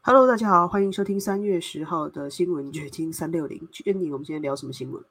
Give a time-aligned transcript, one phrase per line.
[0.00, 3.68] Hello，大家好，欢迎收听三月十号的新闻掘金三六零。
[3.72, 5.02] Jenny，我们今天聊什么新闻？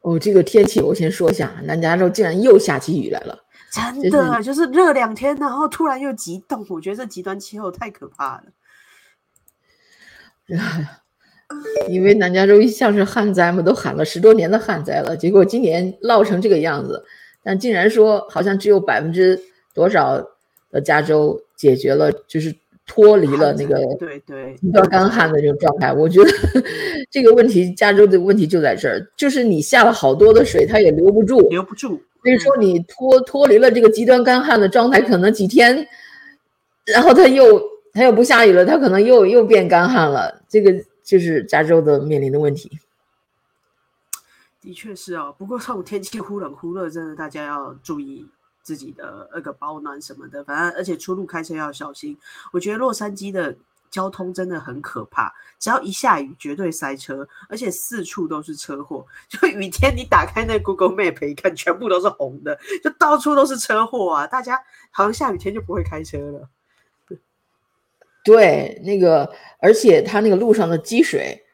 [0.00, 3.38] 哦，这个天气我先说一下，南加州竟然又下起雨来了，
[3.70, 8.44] 真的就是热两天，然后突然又急冻，我觉得这极端气候太可怕了。
[11.88, 17.04] 因为南加州一向是旱灾嘛，都喊了十多年的旱灾了，结果今年涝成这个样子，
[17.42, 19.38] 但竟然说好像只有百分之
[19.74, 20.24] 多少
[20.70, 22.54] 的加州解决了，就是
[22.88, 25.92] 脱离了那个对对极端干旱的这种状态。
[25.92, 26.30] 我觉得
[27.08, 32.00] 这个问题，加州的问题就在这儿，就是你下了好多的水，它也留不住，留不住。
[32.24, 35.86] 所以说你脱脱离了这个极端干旱的状态，可能几天，
[36.84, 40.74] 然后它又它又不下雨了，它可能又又变干旱了，这个。
[41.08, 42.70] 就是加州的面临的问题，
[44.60, 45.34] 的确是哦。
[45.38, 48.26] 不过这种天气忽冷忽热，真的大家要注意
[48.68, 50.44] 自己的那个保暖什么的。
[50.44, 52.14] 反正而且出路开车要小心。
[52.52, 53.56] 我觉得洛杉矶的
[53.90, 59.06] 交通真的很可怕，只要一下雨绝对塞车，而且四处都是车祸。
[59.26, 64.26] 就雨天你打开那 Google Map 一看，全部都是红的，就到处都是车祸啊！
[64.26, 66.50] 大家好像下雨天就不会开车了。
[68.22, 71.46] 对，那个，而且它那个路上的积水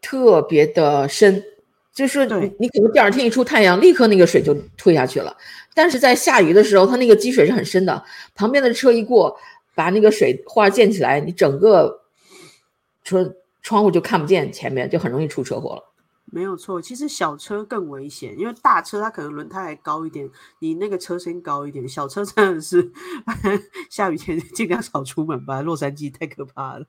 [0.00, 1.44] 特别的深，
[1.96, 5.34] 就是你你可能第二天一出太阳，立刻那个水就退下去了。
[5.74, 9.34] 但是在下雨的时候，它那个积水是很深的，旁边的车一过，
[9.74, 12.02] 把那个水花溅起来，你整个
[13.02, 15.82] 车窗户就看不见前面，就很容易出车祸了。
[16.26, 22.92] 没有错，其实小车更危险，因为大车它可能轮胎还高一点，你那个车身高一点，小车真的是
[23.88, 25.62] 下雨天 尽量少出门吧。
[25.62, 26.84] 洛杉矶太可怕了。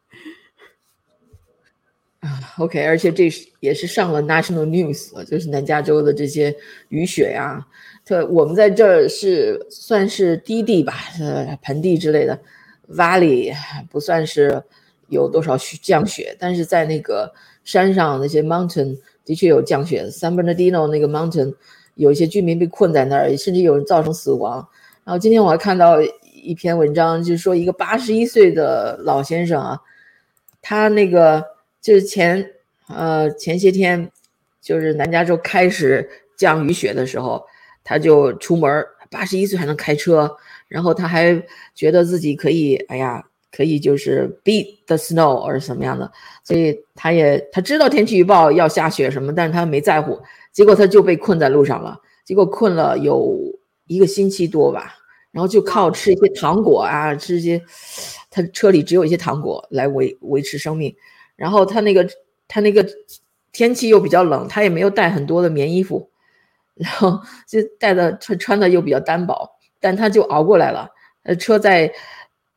[2.58, 6.56] OK，而且这也是上了 National News，就是南加州的这些
[6.90, 7.66] 雨雪啊，
[8.06, 12.40] 特我们在这儿是算是低地吧，呃，盆地之类的
[12.90, 13.54] ，Valley
[13.90, 14.64] 不算是
[15.10, 17.34] 有多少降雪，但是在那个
[17.64, 18.98] 山上那些 Mountain。
[19.28, 21.54] 的确有降雪，San Bernardino 那个 mountain
[21.96, 24.66] 有一些居民被困在那儿，甚至有人造成死亡。
[25.04, 25.98] 然后今天我还看到
[26.32, 29.82] 一篇文章，就是说一个八十一岁的老先生啊，
[30.62, 31.44] 他那个
[31.88, 32.52] 就是前
[32.90, 34.12] 呃前些天
[34.62, 37.46] 就是南加州开始降雨雪的时候，
[37.82, 40.36] 他就出门，八十一岁还能开车，
[40.68, 41.42] 然后他还
[41.74, 43.24] 觉得自己可以，哎呀。
[43.50, 46.12] 可以就是 beat the snow 或者什么样的，
[46.44, 50.20] 所以他也他知道天气预报要下雪什么，但是他没在乎，
[50.52, 53.36] 结果他就被困在路上了，结果困了有
[53.88, 54.98] 一个星期多吧，
[55.32, 57.60] 然后就靠吃一些糖果啊，吃一些，
[58.30, 60.94] 他车里只有一些糖果来维维持生命，
[61.38, 62.06] 然后他那个
[62.50, 62.86] 他那个
[63.54, 66.10] 天气又比较冷，他也没有带很多的棉衣服，
[66.76, 69.50] 然后就带的穿穿的又比较单薄，
[69.80, 70.90] 但他就熬过来了，
[71.24, 71.94] 呃，车在。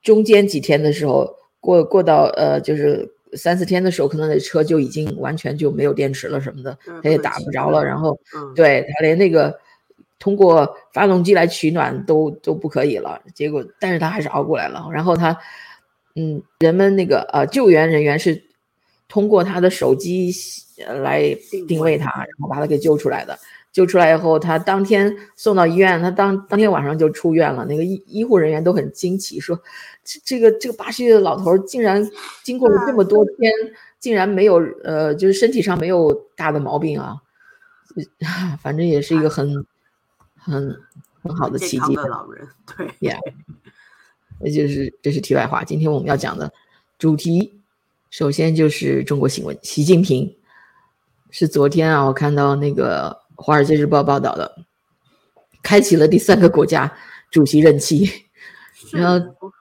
[0.02, 1.30] 中间几天的时候，
[1.60, 7.84] 过过到呃，就是三四天的时候，可能那车就已经完全就没有电池了什么的，他也打不着了。
[7.84, 8.18] 然后，
[8.56, 9.54] 对他连那个
[10.18, 13.20] 通过发动机来取暖都都不可以了。
[13.34, 14.88] 结果，但是他还是熬过来了。
[14.90, 15.36] 然后他，
[16.16, 18.42] 嗯，人们那个呃救援人员是
[19.10, 20.32] 通过他的手机
[21.02, 21.36] 来
[21.68, 23.38] 定位他，然后把他给救出来的。
[23.72, 27.64] 救出来以后，他当天送到医院，他当当天晚上就出院了。
[27.66, 29.56] 那个医医护人员都很惊奇，说
[30.02, 32.04] ：“这这个这个八十岁的老头竟然
[32.42, 33.52] 经过了这么多天，
[34.00, 37.14] 竟然没有呃，就是身体上没有大的毛病啊！
[38.60, 39.64] 反正也是一个很
[40.36, 40.76] 很
[41.22, 43.20] 很好的奇迹。”的老人，对，Yeah，
[44.40, 45.62] 那就是这是题外话。
[45.62, 46.52] 今天我们要讲的
[46.98, 47.59] 主题，
[48.10, 49.58] 首先就是中国新闻。
[49.62, 50.36] 习近平
[51.30, 53.18] 是昨天啊，我看到那个。
[53.42, 54.66] 《华尔街日报》报道的，
[55.62, 56.94] 开启了第三个国家
[57.30, 58.06] 主席任期，
[58.92, 59.52] 然后，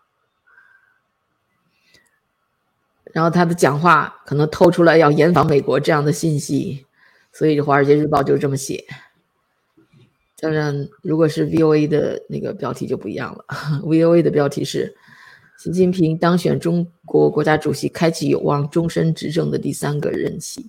[3.13, 6.85] 然后他的讲话可能透出来要严防美国这样的信息，
[7.31, 8.85] 所以《华尔街日报》就这么写。
[10.41, 13.45] 当然，如果是 VOA 的那个标题就不一样了。
[13.83, 14.93] VOA 的标题是：
[15.59, 20.65] 习近平当选中国国家主席，开启有望终身执政的第三个任期。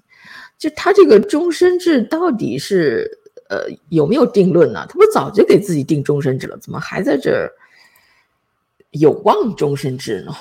[0.58, 3.08] 就他这个终身制到底是
[3.48, 4.84] 呃有没有定论呢？
[4.88, 7.48] 他不早就给自己定终身制了，怎么还在这儿
[8.90, 10.32] 有望终身制呢？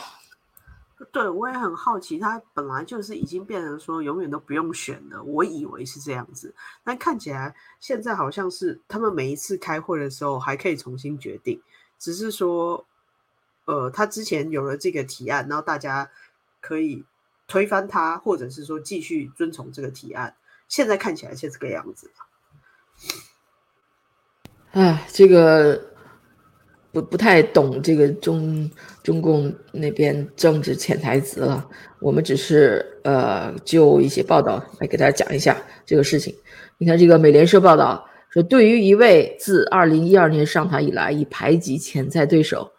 [1.11, 6.51] 对，我也很好奇，他本来就是已经变成说永远都不用选的，我以为是这样子，
[6.83, 11.61] 但看起来现在好像是他们每一次开会的时候还可以重新决定，
[11.99, 12.83] 只是说
[13.69, 16.09] 呃他之前有了这个提案，然后大家
[16.59, 17.05] 可以。
[17.51, 20.31] 推翻他，或者是说继续遵从这个提案，
[20.67, 22.07] 现在看起来是这个样子。
[24.73, 25.83] 哎，这个
[26.91, 28.69] 不不太懂这个中
[29.01, 31.67] 中共那边政治潜台词了。
[31.99, 36.31] 我们只是呃就一些报道来给大家讲一下这个事情。
[36.77, 42.71] 你看这个美联社报道说，对于一位自二零一二年上台以来以排挤潜在对手，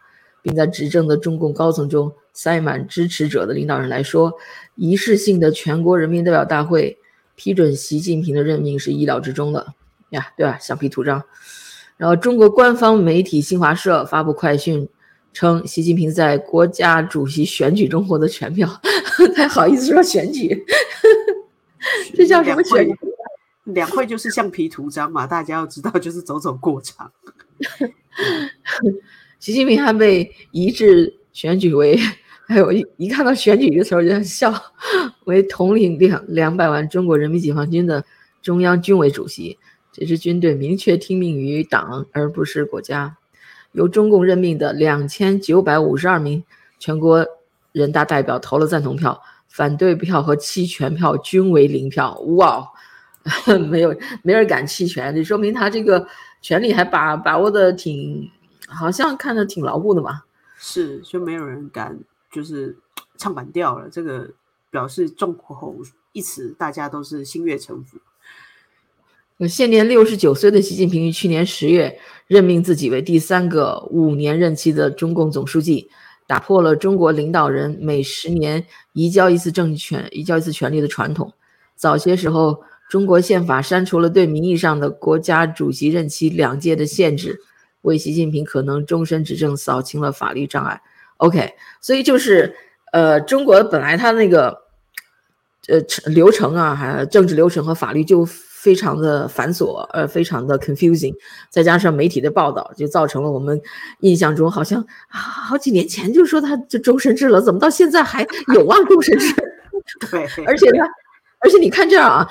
[0.43, 4.33] 并在执政的中共高层中塞满支持者的领导人来说，
[4.75, 6.99] 仪式性的全国人民代表大会
[7.35, 9.75] 批准习近平的任命是意料之中的
[10.11, 10.59] 呀，对吧？
[10.59, 11.23] 橡皮图章。
[11.97, 14.89] 然后，中国官方媒体新华社发布快讯
[15.33, 18.69] 称，习近平在国家主席选举中获得全票，
[19.37, 20.65] 还好意思说选举？
[22.15, 22.95] 这叫什么选举？
[23.73, 27.13] 两会就是橡皮图章嘛，大家要知道，就是走走过场。
[29.41, 31.99] 习近平还被一致选举为，
[32.47, 34.55] 还有一一看到选举这个词儿就想笑，
[35.25, 38.05] 为统领两两百万中国人民解放军的
[38.43, 39.59] 中央军委主席。
[39.93, 43.17] 这支军队明确听命于党，而不是国家。
[43.73, 46.45] 由中共任命的两千九百五十二名
[46.79, 47.27] 全国
[47.73, 52.19] 人大代表投了赞同票，反对票和弃权票均为零票。
[52.37, 52.69] 哇，
[53.71, 56.07] 没有没人敢弃权，这说明他这个
[56.43, 58.31] 权力还把把握的挺，
[58.71, 60.23] 好像看着挺牢固的嘛。
[60.59, 61.99] 是，就没有人敢
[62.31, 62.77] 就是
[63.19, 63.89] 唱反调了。
[63.91, 64.31] 这个
[64.71, 65.77] 表示众口
[66.13, 67.99] 一词，大家都是心悦诚服。
[69.49, 75.89] 现年六十九岁的习近平于去年十月任命自己为第三个五年任期的中共总书记，
[76.27, 81.33] 打破了中国领导人每十年移交一次政权、移交一次权力的传统。
[81.75, 87.41] 早些时候，中国宪法删除了对名义上的国家主席任期两届的限制，
[87.83, 90.81] 为习近平可能终身执政扫清了法律障碍。
[91.19, 92.55] OK，所以就是，
[92.93, 94.63] 呃，中国本来它那个，
[95.69, 95.81] 呃，
[96.11, 98.27] 流程啊，还政治流程和法律就。
[98.61, 101.15] 非常的繁琐，呃，非常的 confusing，
[101.49, 103.59] 再加上媒体的报道，就造成了我们
[104.01, 109.35] 印象中好像好几年前就说他就终身制了，怎么到现在还有望终身制？
[110.13, 110.85] 对， 而且他，
[111.39, 112.29] 而且你看这样啊，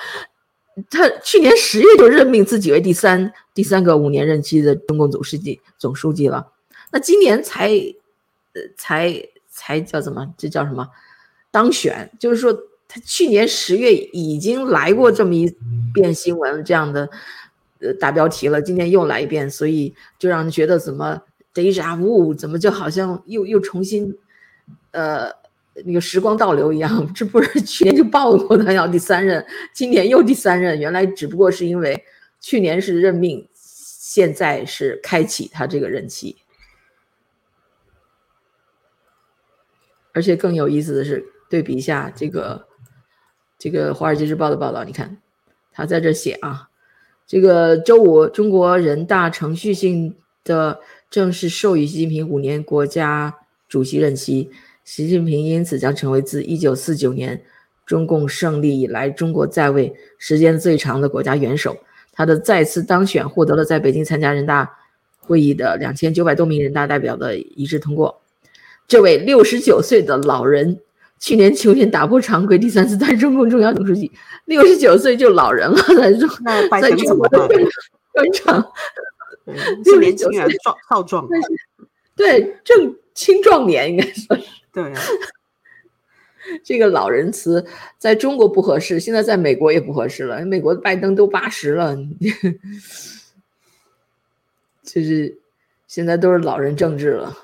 [0.90, 6.52] 他去年十月就任命自己为第三第三个五年任期的中共总书记总书记了，
[6.92, 7.70] 那今年才
[8.54, 10.34] 呃才才叫怎么？
[10.38, 10.90] 这叫什么？
[11.52, 12.12] 当选？
[12.20, 12.58] 就是说。
[12.92, 15.56] 他去年十月已经来过这么一
[15.94, 17.08] 遍新闻，这样的
[17.82, 21.22] 呃大标题了，今年又来一遍，所以就让人觉得怎么
[21.54, 24.18] deja vu，怎么就好像又又重新
[24.90, 25.32] 呃
[25.86, 27.06] 那个时光倒流一样？
[27.14, 32.04] 这不是去年就报过他要第三任，今年又第三任，原来只不过是因为
[32.40, 36.38] 去年是任命，现在是开启他这个任期，
[40.14, 42.68] 而且更有意思的是，对比一下这个。
[43.62, 45.18] 这个《华尔街日报》的报道，你看，
[45.74, 46.70] 他在这写啊，
[47.28, 50.16] 这个周五，中国人大程序性
[50.46, 50.80] 的
[51.10, 53.36] 正式授予习近平五年国家
[53.68, 54.50] 主席任期，
[54.92, 57.40] 习近平因此将成为自1949年
[57.86, 61.78] 中共胜利以来中国在位时间最长的国家元首。
[62.12, 64.68] 他的再次当选获得了在北京参加人大
[65.20, 68.20] 会议的两千九百多名人大代表的一致通过。
[68.88, 70.80] 这位六十九岁的老人。
[71.20, 74.10] 去年秋天打破常规，第三次担任中共中央总书记，
[74.46, 76.30] 六十九岁就老人了，在中
[76.82, 77.46] 在中国的
[78.14, 78.66] 官场，
[79.84, 81.28] 六年轻人壮少壮，
[82.16, 84.44] 对正青壮年应该说是
[84.84, 84.94] 对。
[86.64, 87.64] 这个老人词
[88.00, 90.44] 在中国不合适，现在在美国也不合适了。
[90.46, 91.96] 美国拜登都八十了，
[94.82, 95.38] 就是
[95.86, 97.38] 现在都是老人政治了。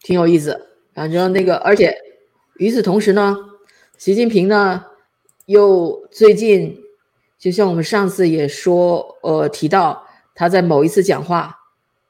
[0.00, 1.96] 挺有意思，反正那个，而且
[2.58, 3.36] 与此同时呢，
[3.98, 4.84] 习近平呢
[5.46, 6.80] 又最近，
[7.36, 11.63] 就像我们上次也说，呃，提到他在某一次讲话，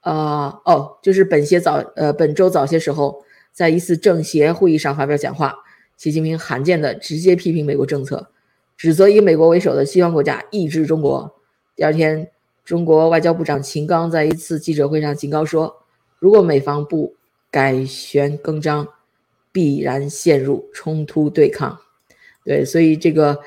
[0.04, 5.54] 呃，哦，就是本些早，呃，本周早些时候，在一次政协会议上发表讲话，
[5.96, 8.28] 习近平罕见的直接批评美国政策，
[8.76, 11.34] 指责以美国为首的西方国家抑制中国。
[11.74, 12.30] 第二天，
[12.64, 15.82] 中国外交部长秦刚在一次记者会上警告说，
[16.18, 17.14] 如果美方不
[17.50, 18.86] 改弦更张，
[19.50, 21.78] 必然陷入冲突对抗。
[22.44, 23.40] 对，所以这个，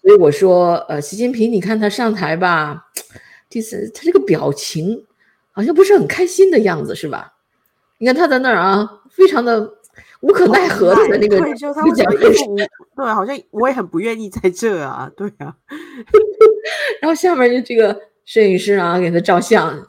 [0.00, 2.86] 所以我说，呃，习近平，你看他上台吧，
[3.50, 5.04] 第四，他这个表情
[5.58, 7.34] 好像不是很开心的样子，是吧？
[7.98, 9.60] 你看他在那儿啊，非常的
[10.20, 15.56] 无可奈何的那个，对，好像我也很不愿意在这啊， 对啊。
[17.02, 19.84] 然后下面就这个摄影师啊，给他照相。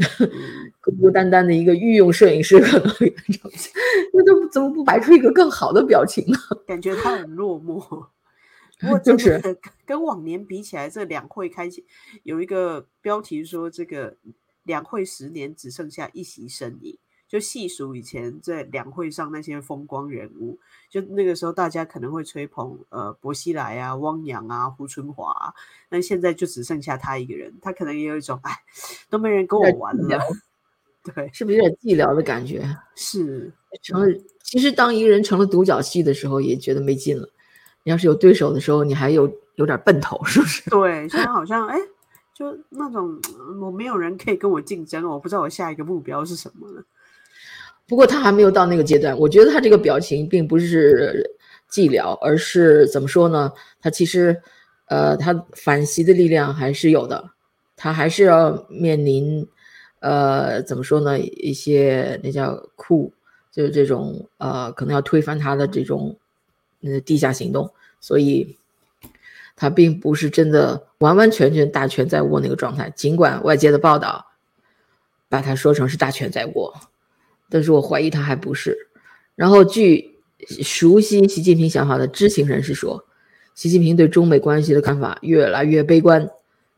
[0.81, 3.71] 孤孤单单的一个御用摄影师，可能照相
[4.11, 6.39] 那都怎么不摆出一个更好的表情呢？
[6.65, 8.07] 感觉他很落寞。
[8.91, 9.39] 我就是
[9.85, 11.85] 跟往年比起来，这两会开启
[12.23, 14.15] 有一个标题说这个
[14.69, 16.95] 两会十年只剩下一席身影。
[17.27, 20.57] 就细数以前在两会上那些风光人物，
[20.89, 25.53] 就那个时候大家可能会吹捧呃薄熙来啊、汪洋啊、胡春华，啊，
[25.89, 28.51] 那现在就只剩下他一个人，他可能也有一种哎，
[29.11, 30.19] 都没人跟我玩了，
[31.03, 32.67] 对，是不是有点寂寥的感觉？
[32.95, 34.07] 是成了。
[34.43, 37.29] 其实当一个人成了独角戏的时候，也觉得没劲了。
[37.83, 40.67] 你要是有对手的时候，你还有有点奔头，是不是？
[40.71, 41.77] 对，现在好像哎，
[42.39, 43.19] 就那种
[43.59, 46.81] 我没有人可以跟我竞争，我不知道我下一个目标是什么了。
[47.85, 51.29] 不过他还没有到那个阶段，我觉得他这个表情并不是
[51.69, 53.51] 寂寥，而是怎么说呢？
[53.81, 54.41] 他其实，
[54.85, 57.31] 呃，他反袭的力量还是有的，
[57.75, 59.45] 他还是要面临，
[59.99, 61.19] 呃，怎么说呢？
[61.19, 63.11] 一些那叫酷，
[63.51, 66.15] 就是这种呃，可能要推翻他的这种
[66.83, 67.69] 呃地下行动，
[67.99, 68.55] 所以
[69.59, 74.25] 他并不是真的完完全全大权在握那个状态，尽管外界的报道
[75.27, 76.73] 把他说成是大权在握。
[77.49, 78.87] 但是我怀疑他还不是。
[79.35, 80.15] 然后，据
[80.47, 83.03] 熟悉习近平想法的知情人士说，
[83.53, 86.29] 习近平对中美关系的看法越来越悲观。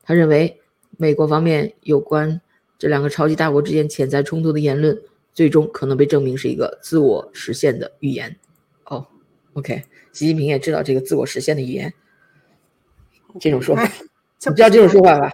[0.02, 0.60] 他认为，
[0.98, 2.42] 美国方面有关
[2.80, 5.00] 这两个超级大国之间潜在冲突的言论，
[5.36, 8.36] 最终可能被证明是一个自我实现的预言。
[8.86, 9.06] 哦
[9.54, 11.94] ，OK，习近平也知道这个自我实现的预言，
[13.40, 15.30] 这种说法，你知道这种说法吧？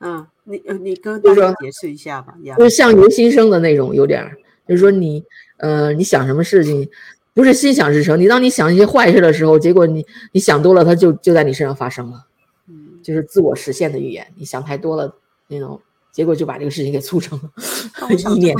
[0.00, 2.34] 嗯，你你跟大家解释一下吧。
[2.58, 4.36] 就是相由心生的那种，有点儿。
[4.68, 5.24] 就是说你，
[5.58, 6.88] 呃，你想什么事情，
[7.34, 8.20] 不是心想事成。
[8.20, 12.26] 你当你想一些坏事的时候，结果你你想多了，它就就在你身上发生了。
[12.68, 14.26] 嗯，就是自我实现的预言。
[14.36, 15.16] 你想太多了，
[15.46, 17.50] 那种结果就把这个事情给促成了。
[18.10, 18.54] 意念，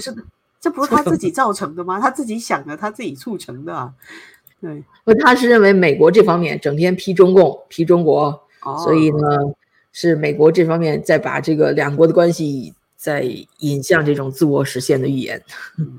[0.61, 2.01] 这不是他自己造成的吗？
[2.01, 3.93] 他自己想的，他自己促成的。
[4.61, 4.83] 对，
[5.21, 8.46] 他是认为美国这方面整天批中共、批中国，
[8.85, 9.55] 所以呢，
[9.93, 12.75] 是美国这方面在把这个两国的关系。
[12.99, 13.21] 在
[13.59, 15.41] 引向这种自我实现的预言，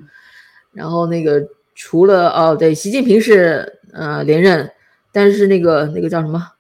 [0.74, 4.70] 然后那个除了哦，对，习近平是呃连任，
[5.12, 6.54] 但是那个那个叫什么？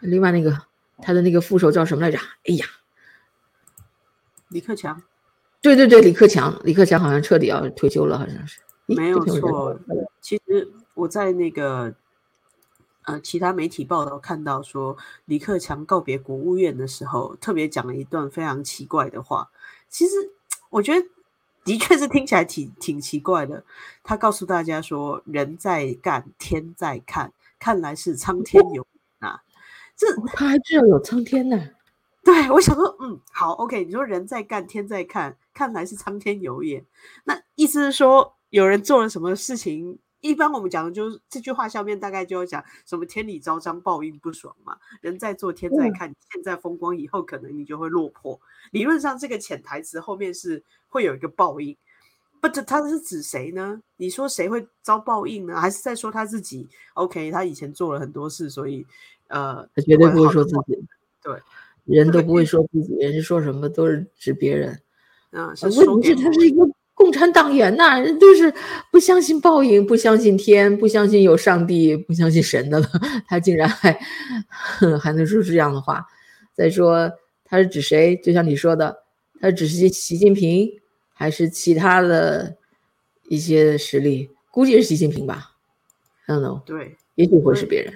[0.00, 0.58] 另外那个
[1.02, 2.18] 他的那个副手叫什么来着？
[2.48, 2.64] 哎呀，
[4.48, 5.00] 李克强。
[5.60, 8.58] 对对对，李克强，李克强好像彻底要退休了，好像是。
[8.86, 9.78] 没有错，
[10.22, 11.94] 其实我在那个
[13.06, 19.50] 呃其他媒体报道看到说，李克强告别国务院的时候，特别讲了一段非常奇怪的话。
[19.88, 20.14] 其实
[20.70, 21.06] 我觉得
[21.64, 23.64] 的确是听起来挺挺奇怪的。
[24.04, 28.86] 他告诉大家说：“人在干，天在看，看来是苍天有
[29.20, 29.42] 啊。”
[29.96, 31.58] 这他还居然有苍天呢。
[32.22, 33.84] 对，我想说，嗯，好，OK。
[33.84, 36.84] 你说人在干，天在看，看来是苍天有眼。
[37.24, 39.98] 那意思是说，有人做了什么事情？
[40.20, 44.76] 一般我们讲的就是这句话下面大概就要讲什么“天理昭彰，报应不爽”嘛。
[45.00, 46.12] 人在做，天在看。
[46.32, 48.40] 现在风光，以后可能你就会落魄。
[48.72, 51.76] 理论上，这个潜台词后面是会有一个报应。
[52.40, 53.80] 不，这他是指谁呢？
[53.96, 55.60] 你说谁会遭报应呢？
[55.60, 58.84] 还是在说他自己？OK，他以前做了很多事，所以
[59.28, 60.84] 呃，他绝对不会说自己。
[61.22, 61.40] 对，
[61.84, 64.80] 人都不会说自己，人家说什么都是指别人。
[65.30, 66.68] 嗯，问题是他是一个。
[66.96, 68.50] 共产党员呐，人都是
[68.90, 72.88] 不相信报应，不相信天，不相信有上帝，不相信神的了。
[73.28, 73.92] 他竟然还
[74.98, 76.06] 还能说出这样的话。
[76.54, 77.12] 再说
[77.44, 78.16] 他是指谁？
[78.16, 79.04] 就像你说的，
[79.38, 80.70] 他指习习近平，
[81.12, 82.56] 还是其他的
[83.28, 84.30] 一些实力？
[84.50, 85.52] 估计是习近平吧。
[86.24, 86.62] I don't know。
[86.64, 87.92] 对，也许会是别人。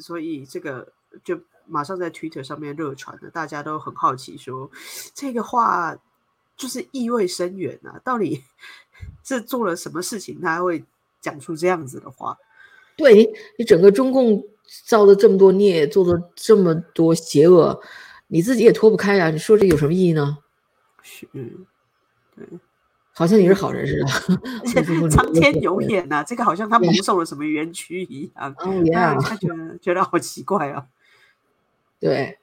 [0.00, 4.70] 所以这个就马上在 Twitter 上面热传了，大家都很好奇，说
[5.12, 5.94] 这个话。
[6.62, 7.98] 就是意味深远啊！
[8.04, 8.40] 到底
[9.24, 10.84] 是做了什么事情，他会
[11.20, 12.38] 讲出这样子的话？
[12.96, 13.28] 对
[13.58, 14.44] 你整个中共
[14.86, 17.82] 造了这么多孽，做了这么多邪恶，
[18.28, 19.30] 你自己也脱不开啊！
[19.30, 20.38] 你说这有什么意义呢？
[21.02, 21.66] 是，嗯，
[22.36, 22.46] 对，
[23.12, 25.10] 好像你是好人似的。
[25.10, 28.54] 苍天有眼呐，这个好像他蒙受了什么冤屈一样。
[29.20, 30.86] 他觉得觉得好奇怪啊。
[31.98, 32.38] 对，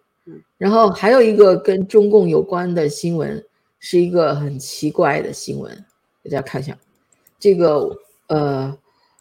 [0.57, 3.45] 然后还有一个跟中共有关的新闻。
[3.79, 5.86] 是一个很奇怪的新闻，
[6.24, 6.77] 大家看一下，
[7.39, 7.89] 这个
[8.27, 8.77] 呃，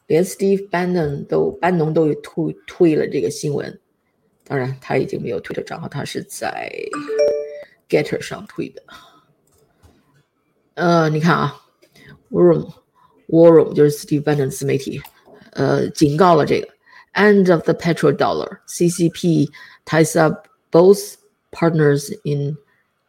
[0.07, 3.81] 连 Steve Bannon 都班农都推推了这个新闻，
[4.45, 6.71] 当然他已经没有推的账号，他是在
[7.89, 8.83] Getter 上推的。
[10.75, 11.61] 呃，你看啊
[12.31, 12.73] ，War Room
[13.29, 15.01] War Room 就是 Steve Bannon 自媒体，
[15.53, 16.69] 呃，警告了这个
[17.15, 19.49] End of the Petrol Dollar，CCP
[19.85, 21.15] ties up both
[21.51, 22.57] partners in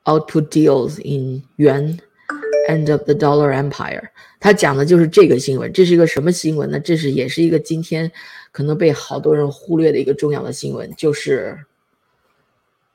[0.09, 1.99] Output deals in yuan,
[2.67, 4.09] end of the dollar empire。
[4.39, 5.71] 他讲的就是这个新闻。
[5.71, 6.79] 这是一个什么新闻呢？
[6.79, 8.11] 这是也是一个今天
[8.51, 11.63] 可能被好多人忽略的一个重要的新闻，就是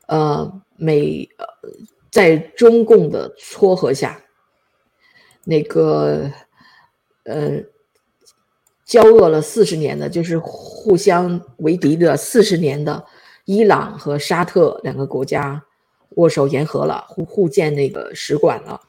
[0.09, 1.47] 呃美呃
[2.11, 4.21] 在中共的撮合下，
[5.45, 6.29] 那个
[7.23, 7.63] 呃，
[8.85, 13.05] 交恶了四十年的，就是互相为敌的四十年的
[13.45, 15.65] 伊朗和沙特两个国家
[16.17, 18.81] 握手言和了，互互建那个使馆了。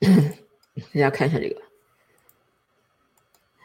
[0.00, 1.60] 大家看一下这个，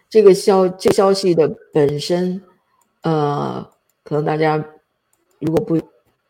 [0.09, 2.43] 这个消这消息的本身，
[3.01, 3.71] 呃，
[4.03, 4.57] 可能大家
[5.39, 5.81] 如果不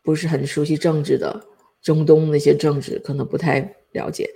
[0.02, 1.44] 不是很熟悉政治的
[1.82, 4.30] 中东那些政治，可能不太了解，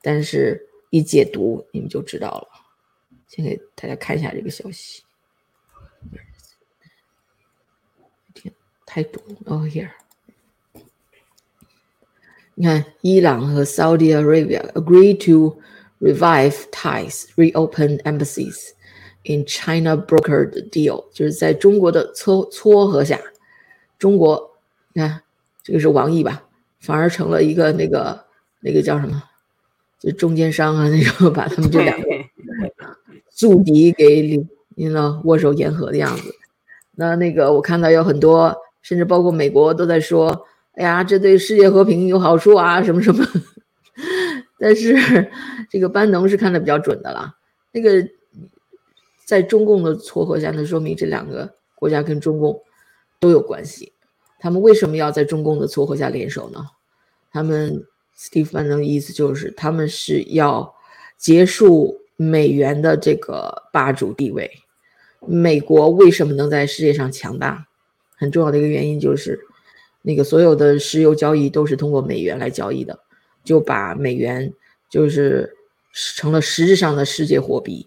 [0.00, 2.48] 但是一解读你们就知道了。
[3.26, 5.02] 先给大家看一下这个消息，
[8.90, 9.90] 太多了哦，here。
[12.54, 15.60] 你看，伊朗和 Saudi Arabia agree to
[16.00, 18.70] revive ties, reopen embassies
[19.24, 23.20] in China brokered deal，就是在中国的撮撮合下，
[23.98, 24.56] 中国，
[24.94, 25.20] 你看
[25.62, 26.42] 这个是王毅吧，
[26.80, 28.24] 反而成了一个那个
[28.60, 29.22] 那个叫什么，
[30.00, 32.06] 就中间商啊，那种 把他们这两个
[33.28, 34.42] 宿敌给
[34.74, 36.34] 你呢握手言和的样子。
[36.96, 38.56] 那那个我看到有很多，
[38.88, 40.46] 甚至包括美国都在说。
[40.72, 43.26] 哎呀，这对世界和平有好处啊，什么什么？
[44.60, 44.96] 但是
[45.68, 47.34] 这个班农是看的比较准的了。
[47.72, 48.08] 那个
[49.24, 52.62] 在中共的撮合下，那说明这两个国家跟中共
[53.18, 53.92] 都有关系。
[54.38, 56.64] 他们为什么要在中共的撮合下联手呢？
[57.32, 57.84] 他们
[58.16, 60.72] Steve 班农的意思就是，他们是要
[61.16, 64.48] 结束美元的这个霸主地位。
[65.26, 67.66] 美国为什么能在世界上强大？
[68.18, 69.40] 很重要的一个原因就是。
[70.00, 72.98] 那个所有的石油交易都是通过美元来交易的，
[73.44, 74.50] 就把美元
[74.88, 75.54] 就是
[76.16, 77.86] 成了实质上的世界货币。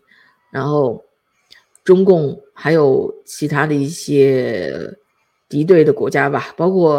[0.52, 1.04] 然后，
[1.86, 4.94] 中共还有其他的一些
[5.48, 6.94] 敌对的国家吧，包括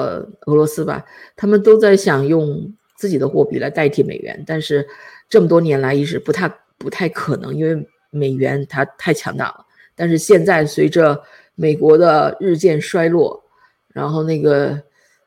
[0.46, 1.04] 俄罗斯吧，
[1.36, 4.88] 他们都在想用自己的货币来代替美元，但是
[5.28, 9.66] 这么多年来一直不太不太可能，因为美元它太强大了。
[9.94, 11.22] 但是现在随着
[11.54, 13.44] 美国的日渐衰落，
[13.92, 14.82] 然后那个。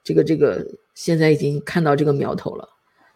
[0.07, 2.69] 这个这个现在已经看到这个苗头了，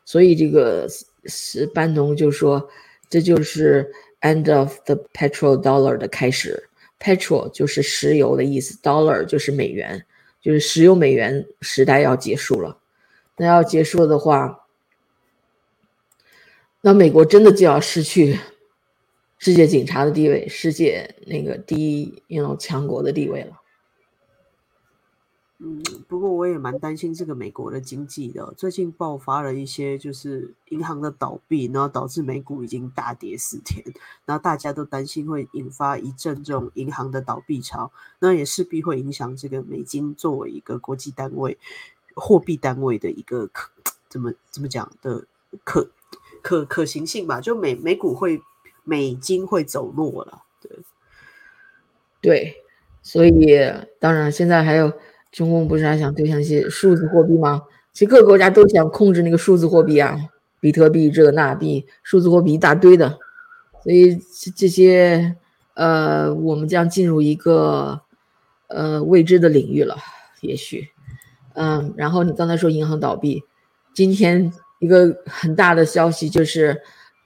[0.06, 0.88] 所以这个
[1.26, 2.68] 是班农就说，
[3.08, 3.88] 这就是
[4.22, 6.68] end of the petrol dollar 的开始。
[7.00, 10.04] petrol 就是石油的意思，dollar 就是美元，
[10.42, 12.76] 就是石油美元时代要结束了。
[13.38, 14.66] 那要结束的话，
[16.82, 18.40] 那美国真的就要失去
[19.40, 23.62] 世界警察的地位，世界那个第一那种强国的地位了。
[25.60, 28.54] 嗯，不过我也蛮担心这个美国的经济的。
[28.58, 33.82] 最近爆发了一些就是银行的倒闭，然后导致美股已经大跌四天，
[34.26, 41.58] 然后大家都担心会引发一阵这种银行的倒闭潮，那也势必会影响这个美金作为一个国际单位、
[42.14, 43.70] 货币单位的一个可
[44.10, 45.26] 怎么怎么讲的
[45.64, 45.90] 可
[46.42, 47.40] 可可行性吧？
[47.40, 48.42] 就美美股会
[48.90, 50.72] 美金会走弱了，对
[52.22, 52.56] 对，
[53.04, 53.58] 所以
[54.00, 54.92] 当然现在还有。
[55.32, 57.62] 中共不是还想推向一些数字货币吗？
[57.94, 60.18] 其实各个国家都想控制那个数字货币啊，
[60.60, 63.20] 比特币这个那币，数字货币一大堆的，
[63.84, 64.18] 所以
[64.56, 65.36] 这些
[65.76, 68.02] 呃，我们将进入一个
[68.70, 69.98] 呃未知的领域了，
[70.42, 70.90] 也许，
[71.54, 73.44] 嗯，然后你刚才说银行倒闭，
[73.94, 76.82] 今天一个很大的消息就是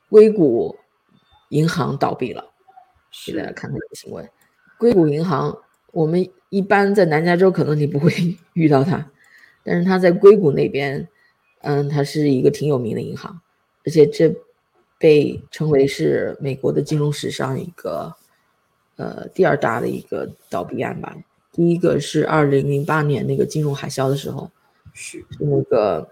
[0.09, 0.75] 硅谷
[1.53, 2.43] 银行倒闭了，
[3.27, 4.27] 给大家看看这个新闻，
[4.79, 5.55] 硅谷银行。
[5.91, 8.11] 我们一般在南加州可能你不会
[8.53, 9.07] 遇到它，
[9.63, 11.07] 但是它在硅谷那边，
[11.61, 13.39] 嗯，它是一个挺有名的银行，
[13.85, 14.35] 而且这
[14.97, 18.15] 被称为是美国的金融史上一个
[18.95, 21.15] 呃第二大的一个倒闭案吧。
[21.51, 24.49] 第一个是二零零八年那个金融海啸的时候，
[24.91, 26.09] 是是那个，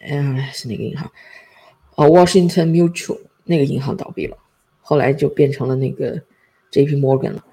[0.00, 1.12] 嗯，是哪个银行？
[1.96, 4.38] 哦，Washington Mutual 那个银行倒闭了，
[4.88, 6.20] 后来就变成了那个
[6.70, 6.96] J.P.
[6.96, 7.44] Morgan 了，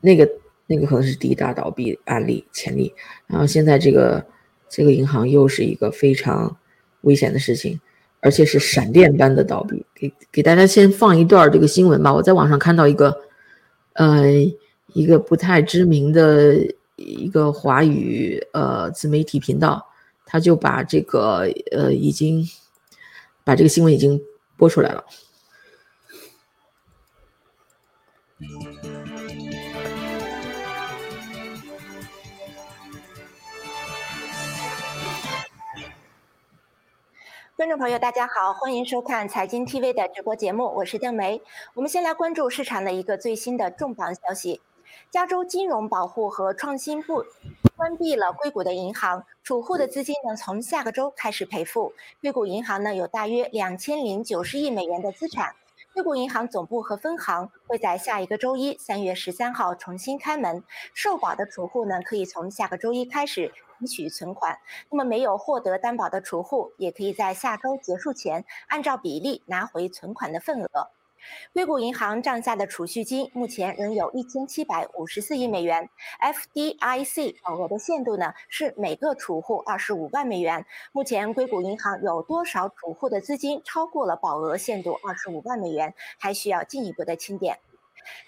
[0.00, 0.28] 那个。
[0.68, 2.92] 那个可能是第一大倒闭案例前例，
[3.28, 4.26] 然后现在这个
[4.68, 6.56] 这个银行又是一个非常
[7.02, 7.80] 危险的事情，
[8.18, 9.86] 而且是闪电般的倒闭。
[9.94, 13.16] 给给大家先放一段这个新闻吧，我在网上看到一个，
[13.92, 14.24] 呃，
[14.92, 16.56] 一个不太知名的
[16.96, 19.86] 一个华语呃自媒体频道，
[20.24, 22.44] 他就把这个呃已经
[23.44, 24.20] 把这个新闻已经
[24.56, 25.04] 播出来了。
[28.38, 28.46] 观
[37.66, 41.40] 众朋友，大家好，欢迎收看财经 TV 的直播节目，我是邓梅。
[41.72, 44.60] 我们先来关注市场的一个最新的重磅消息：
[45.10, 47.24] 加州金融保护和创新部
[47.74, 51.94] 关闭了硅谷的银行，储户的资金呢从下个周开始赔付。
[52.20, 55.54] 硅谷银行呢有大约两千零九十亿美元的资产。
[55.96, 60.62] 硅谷银行总部和分行会在下一个周一，三月十三号重新开门。
[60.92, 64.58] 受保的储户呢可以从下个周一开始提取存款。
[64.90, 70.90] 那么没有获得担保的储户也可以在下周结束前按照比例拿回存款的份额。
[71.52, 75.88] 硅谷银行账下的储蓄金目前仍有一千七百五十四亿美元
[76.20, 80.64] ，FDIC 保额的限度呢是每个储户二十五万美元。
[80.92, 87.58] 目前硅谷银行有多少储户的资金超过了保额限度二十五万美元，还需要进一步的清点。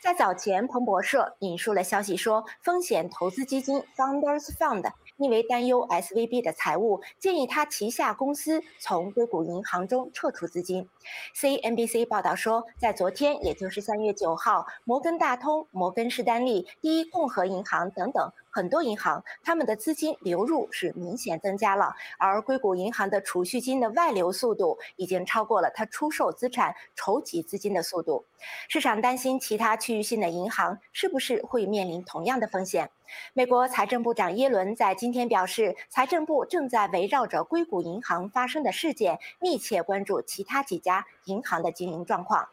[0.02, 4.90] 在早前，彭博社引述了消息说，风险投资基金 Founders Fund。
[5.18, 10.88] 因为担忧 SVB 的财务，建议他旗下公司从硅谷银行中撤出资金。
[11.34, 18.32] CNBC 报道说，在昨天，也就是三月九号，摩根大通、摩根士丹利、第一共和银行等等。
[18.58, 28.26] 很多银行，他们的资金流入是明显增加了，而硅谷银行的储蓄金的外流速度已经超过了它出售资产筹集资金的速度。
[28.68, 32.90] 市场担心其他区域性的银行是不是会面临同样的风险。
[33.32, 42.48] 美国财政部长耶伦在今天表示，财政部正在围绕着硅谷银行发生的事件，密切关注其他几家银行的经营状况。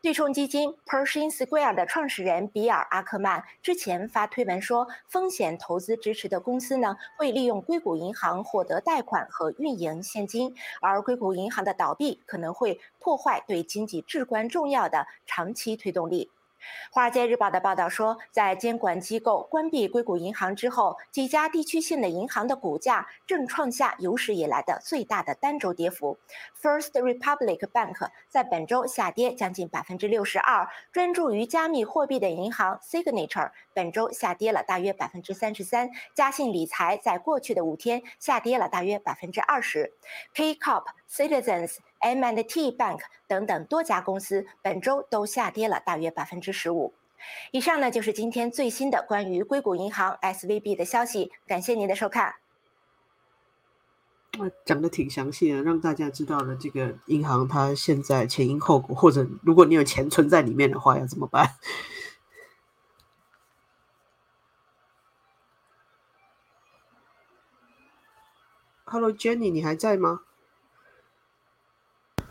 [0.00, 16.30] 对冲基金 Pershing Square 的创始人比尔·阿克曼之前发推文说，风险投资支持的公司呢会利用硅谷银行获得贷款和运营现金，而硅谷银行的倒闭可能会破坏对经济至关重要的长期推动力。
[16.90, 26.18] 《华尔街日报》的报道说，在监管机构关闭硅谷银行之后，几家地区性的银行的股价正创下有史以来的最大的单周跌幅。
[26.60, 39.92] First Republic Bank 在本周下跌将近百分之六十二，专注于加密货币的银行 Signature 本周下跌了大约百分之三十三，嘉信理财在过去的五天下跌了大约百分之二十
[40.34, 41.76] ，KCOP Citizens。
[42.00, 46.92] M&T Bank 等等多家公司本周都下跌了大约百分之十五。
[47.52, 51.30] 以上呢就是今天最新的关于硅谷银行 SVB 的消息。
[51.46, 52.34] 感谢您的收看。
[54.64, 61.54] 讲的挺详细的，让大家知道了这个银行它现在前因后果，或者如果你有钱存在里面的话要怎么办
[68.90, 70.20] ？Hello Jenny，你还在吗？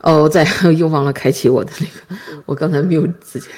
[0.01, 0.45] 哦，在
[0.77, 3.49] 又忘了开启我的那个， 我刚才没有自己。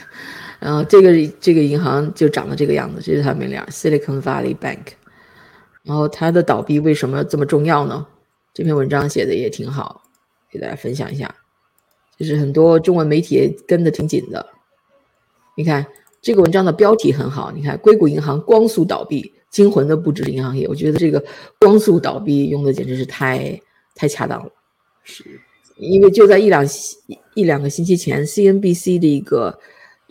[0.60, 4.80] 然后这个这个银行就长得这个样子，这是它门脸，Silicon Valley Bank。
[5.84, 8.06] 然后它的倒闭为什么这么重要呢？
[8.54, 10.02] 这篇文章写的也挺好，
[10.52, 11.34] 给大家分享一下。
[12.18, 14.46] 就是很多中文媒体跟的挺紧的。
[15.56, 15.86] 你看
[16.22, 20.68] 这个文章的标题很好，你看硅谷银行光速倒闭，惊魂的不止是银行业。
[20.68, 21.24] 我觉得这个
[21.60, 23.62] 光速倒闭用的简直是太
[23.96, 24.52] 太恰当了。
[25.04, 25.24] 是。
[25.78, 26.66] 因为就在一两
[27.36, 29.58] 一两个星期前，CNBC 的一个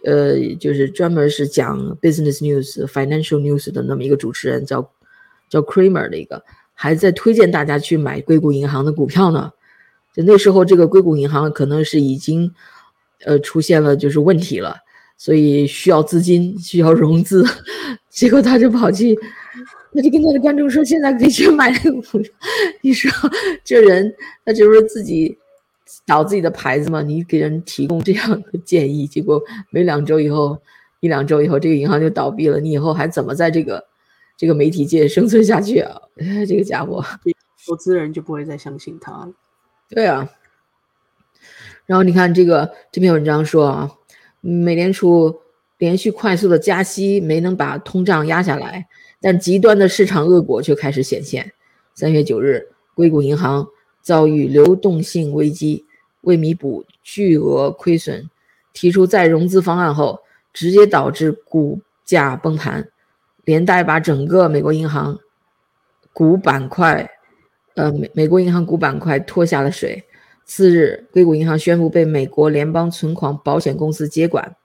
[0.02, 4.90] 呃，就是专门是讲 business news、financial news 的那么一个主持人，叫
[5.50, 9.52] 叫 Kramer 的一个，还在推荐大家去买硅谷银行的股票呢。
[10.14, 12.50] 就那时候，这个硅谷银行可能是已经
[13.26, 14.76] 呃出现了就是问题了，
[15.18, 17.44] 所以需要资金，需要融资，
[18.18, 19.16] 结果他就跑去。
[19.94, 22.22] 他就跟他的观众说：“现在可以去买那个股票。
[22.82, 23.10] ”你说
[23.64, 25.38] 这人，他这不是自己？
[26.04, 27.00] 倒自己的牌子嘛？
[27.00, 30.60] 你给人提供这样的建议，结果没两周以后，
[31.00, 32.60] 一两周以后，这个银行就倒闭了。
[32.60, 33.82] 你以后还怎么在这个
[34.36, 35.98] 这个媒体界生存下去啊？
[36.46, 37.02] 这个家伙，
[37.66, 39.32] 投资人就不会再相信他了。
[39.88, 40.28] 对啊。
[41.86, 43.90] 然后你看这个这篇文章说啊，
[44.42, 45.40] 美联储
[45.78, 48.86] 连续快速的加息没能把通胀压下来，
[49.20, 51.52] 但极端的市场恶果却开始显现。
[51.94, 53.66] 三月九日，硅谷银行。
[54.00, 55.84] 遭遇流动性危机，
[56.22, 58.30] 为弥补巨额亏损，
[58.72, 62.88] 提出再融资方案后，直接导致股价崩盘，
[63.44, 65.18] 连带把整个美国银行
[66.14, 67.06] 股板块，
[67.74, 70.02] 呃美美国银行股板块拖下了水。
[70.46, 74.56] 次日，硅谷银行宣布被美国联邦存款保险公司接管，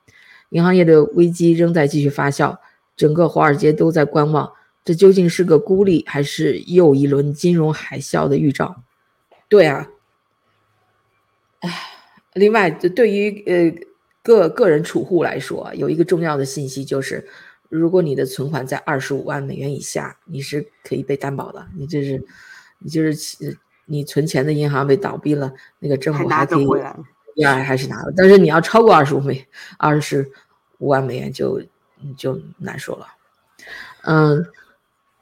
[0.54, 2.56] 银行业的危机仍在继续发酵，
[2.96, 4.52] 整个华尔街都在观望，
[4.86, 8.84] 这究竟是个孤立，还是又一轮金融海啸的预兆？
[9.50, 9.88] 对啊，
[11.62, 11.72] 哎，
[12.34, 13.74] 另外，对于呃
[14.22, 17.28] 个个人储户来说，有一个重要的信息就是，
[17.70, 21.68] 如果你的存款在二十五万美元以下，你是可以被担保的。
[21.76, 22.24] 你这是，
[22.78, 28.14] 你就是你存钱的银行被倒闭了，那个政府还可以，呀，还是拿了。
[28.16, 29.46] 但是你要超过二十五美
[29.78, 30.32] 二十
[30.84, 31.62] 五万美元，就
[32.18, 33.08] 就难说了。
[34.04, 34.46] 嗯，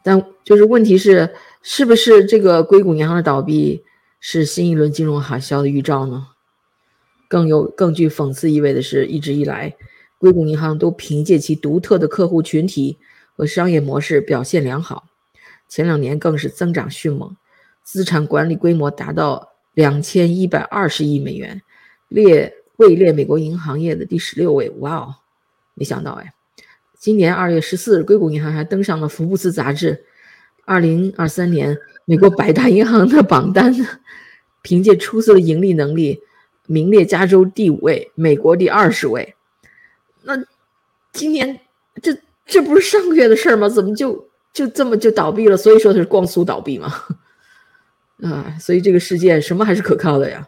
[0.01, 3.83] 但就是问题是，是不是这个硅谷银行的倒闭
[4.19, 6.29] 是新一轮金融海啸的预兆呢？
[7.29, 9.75] 更有更具讽刺意味的是，一直以来，
[10.17, 12.97] 硅谷银行都凭借其独特的客户群体
[13.35, 15.05] 和商业模式表现良好，
[15.69, 17.37] 前两年更是增长迅猛，
[17.83, 21.61] 资产管理规模达到两千一百二十亿美元，
[22.07, 24.69] 列位列美国银行业的第十六位。
[24.79, 25.15] 哇哦，
[25.81, 26.31] 没想到哎！
[26.99, 30.05] 今年二月十四日，硅谷银行还登上了福布斯杂志
[30.63, 33.75] 二零二三年美国百大银行的榜单，
[34.61, 36.21] 凭借出色的盈利能力。
[36.67, 39.33] 名列加州第五位，美国第二十位。
[40.21, 40.33] 那
[41.11, 41.59] 今年
[41.99, 42.15] 这
[42.45, 43.67] 这不是上个月的事儿吗？
[43.67, 45.57] 怎么就就这么就倒闭了？
[45.57, 46.93] 所以说它是光速倒闭嘛？
[48.21, 50.47] 啊，所以这个事件什么还是可靠的呀？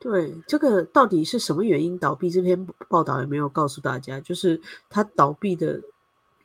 [0.00, 2.30] 对，这个到底是什么原因倒闭？
[2.30, 4.58] 这篇报道也没有告诉大家，就是
[4.88, 5.78] 它倒闭的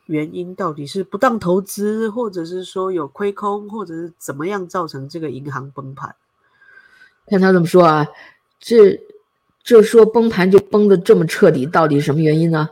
[0.08, 6.14] 原因到底是不当投资，或者是说有亏空，或者是怎么样造成这个银行崩盘？
[7.28, 8.06] 看他怎么说啊？
[8.60, 9.02] 这
[9.64, 12.70] 这说崩盘就崩的这么彻底，到底是什么原因呢？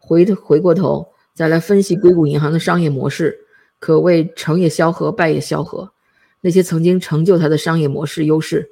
[0.00, 3.46] 回头回过头再来分析硅谷银行的商业模式，
[3.78, 5.92] 可谓成也萧何，败也萧何。
[6.40, 8.70] 那些曾经成就它的商业模式优势，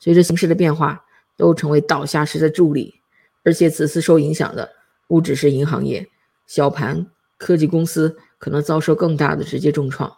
[0.00, 1.01] 随着形势的变化，
[1.36, 2.94] 都成为倒下时的助力。
[3.44, 4.70] 而且此次受影响的
[5.08, 6.08] 不只是银行业，
[6.46, 7.06] 小盘
[7.38, 10.12] 科技公司可能遭受更大的直接重创。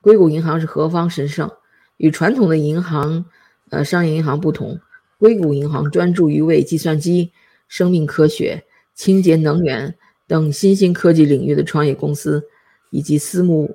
[0.00, 1.50] 硅谷银行是何方神圣？
[1.96, 3.24] 与传统的银行。
[3.70, 4.78] 呃，商业银行不同，
[5.18, 7.32] 硅谷银行专注于为计算机、
[7.66, 8.62] 生命科学、
[8.94, 9.96] 清洁能源
[10.28, 12.46] 等新兴科技领域的创业公司
[12.90, 13.74] 以及私募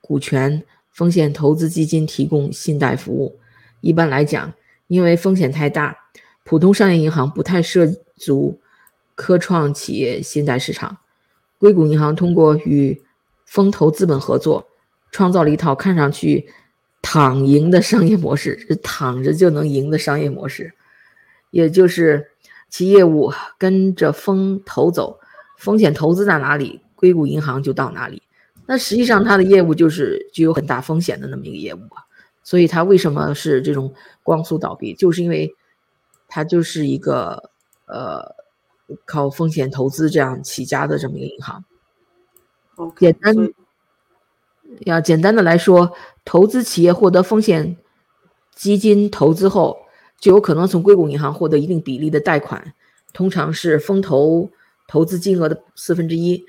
[0.00, 3.38] 股权风险投资基金提供信贷服务。
[3.80, 4.52] 一般来讲，
[4.94, 5.96] 因为风险太大，
[6.44, 7.84] 普通商业银行不太涉
[8.16, 8.60] 足
[9.16, 10.98] 科创企业信贷市场。
[11.58, 13.02] 硅谷银行通过与
[13.44, 14.68] 风投资本合作，
[15.10, 16.48] 创造了一套看上去。
[17.06, 20.72] 躺赢的商业模式是躺着就能赢的商业模式，
[21.50, 22.30] 也就是
[22.70, 25.20] 其业务跟着风投走，
[25.58, 28.22] 风险投资在哪里，硅谷银行就到哪里。
[28.64, 32.00] 那实际上它的业务就是具有很大风险的那么一个业务啊，
[32.44, 35.52] 所以它为什么是这种光速倒闭，就是因为
[36.28, 37.50] 它就是一个
[37.86, 38.36] 呃
[39.04, 41.64] 靠风险投资这样起家的这么一个银行。
[42.96, 43.34] 简单。
[44.80, 45.92] 要简单的来说，
[46.24, 47.76] 投资企业获得风险
[48.56, 49.76] 基金投资后，
[50.18, 52.74] 就有可能从硅谷银行获得一定比例的贷款，
[53.12, 54.50] 通常是风投
[54.88, 56.44] 投资金额的四分之一。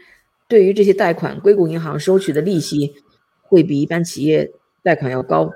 [0.48, 2.96] 对于这些贷款，硅谷银行收取的利息
[3.44, 5.52] 会比一般企业贷款要高，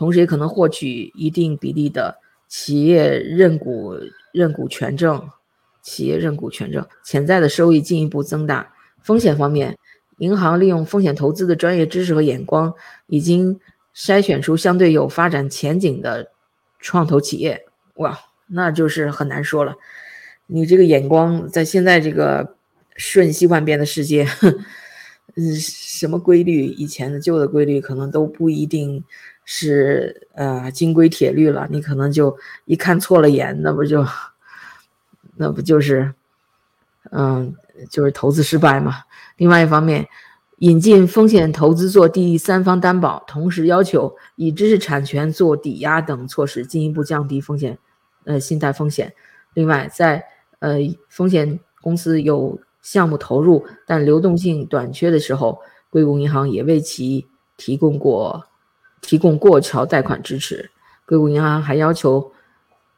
[0.00, 2.16] 同时也可能获取一定比例的
[2.48, 3.94] 企业认股
[4.32, 5.28] 认股权证，
[5.82, 8.72] 企业认股权证潜在的收益进一步增大。
[9.02, 9.76] 风险方面。
[10.16, 12.74] 银行利用风险投资的专业知识和眼光，
[13.06, 13.58] 已经
[13.94, 16.30] 筛选出相对有发展前景的
[16.78, 17.64] 创投企业。
[17.94, 19.76] 哇，那就是很难说了。
[20.46, 22.54] 你这个眼光，在现在这个
[22.96, 24.26] 瞬息万变的世界，
[25.36, 29.02] 嗯，什么规律，以前的旧的规律，可能都不一定
[29.52, 31.66] 是呃金规铁律了。
[31.68, 34.06] 你可能就一看错了眼，那不就，
[35.34, 36.14] 那不就是，
[37.10, 37.52] 嗯，
[37.90, 38.98] 就是投资失败嘛。
[39.38, 40.06] 另外一方面，
[40.58, 47.76] 引进风险投资做第三方担保，同时要求以知识产权做抵押等措施，进一步降低风险，
[48.22, 49.12] 呃，信贷风险。
[49.54, 50.24] 另外，在
[50.60, 50.76] 呃
[51.08, 55.58] 风险公司有项目投入但流动性短缺的时候，
[55.90, 58.46] 硅谷银行也为其提供过
[59.00, 60.70] 提供过桥贷款支持。
[61.06, 62.32] 硅谷银行还要求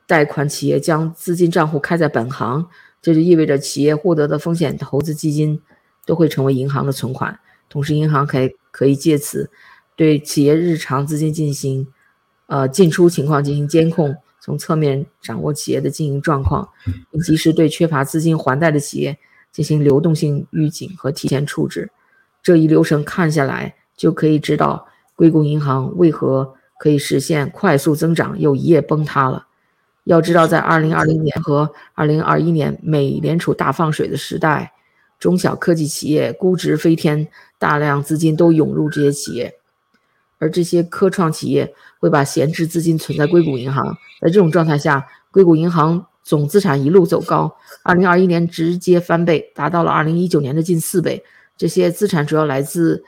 [0.06, 2.66] 贷款企业将资金账户开在本行，
[3.00, 5.60] 这就意味着企业获得的风险投资基金。
[6.04, 7.38] 都会成为银行的存款，
[7.68, 9.48] 同时银行可以可以借此
[9.94, 11.86] 对企业日常资金进行
[12.46, 16.68] 呃进出情况进行监控，从侧面掌握企业的经营状况，
[17.12, 19.16] 并及时对缺乏资金还贷的企业
[19.52, 21.92] 进行流动性预警和提前处置。
[22.42, 29.46] 这一流程看下来，就可以知道硅谷银行为何可以实现快速增长又一夜崩塌了。
[30.04, 34.72] 要知道，在二零二零年和二零二一年美联储大放水的时代。
[35.20, 39.54] 中小科技企业估值飞天，大量资金都涌入这些企业，
[40.40, 43.96] 而这些科创企业会把闲置资金存在硅谷银行。
[44.20, 51.22] 在这种状态下，硅谷银行总资产一路走高，二零二一年直接翻倍，达到了二零一九年的近四倍。
[51.56, 53.04] 这些资产主要来自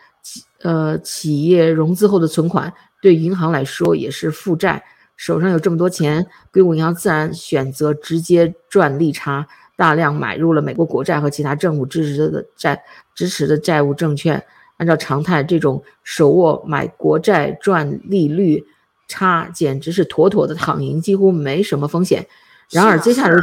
[0.65, 4.83] 呃企业融资后的存款，对银行来说也是负债。
[5.17, 9.47] 手上有这么多钱，硅谷银行自然选择直接赚利差。
[9.77, 12.81] 大量买入了美国国债和其他政府支持的债
[13.13, 14.45] 支持的债务证券。
[14.77, 18.65] 按照常态，这种手握买国债赚利率
[19.07, 22.27] 差，简直是妥妥的躺赢，几乎没什么风险。
[22.71, 23.37] 然而，接下来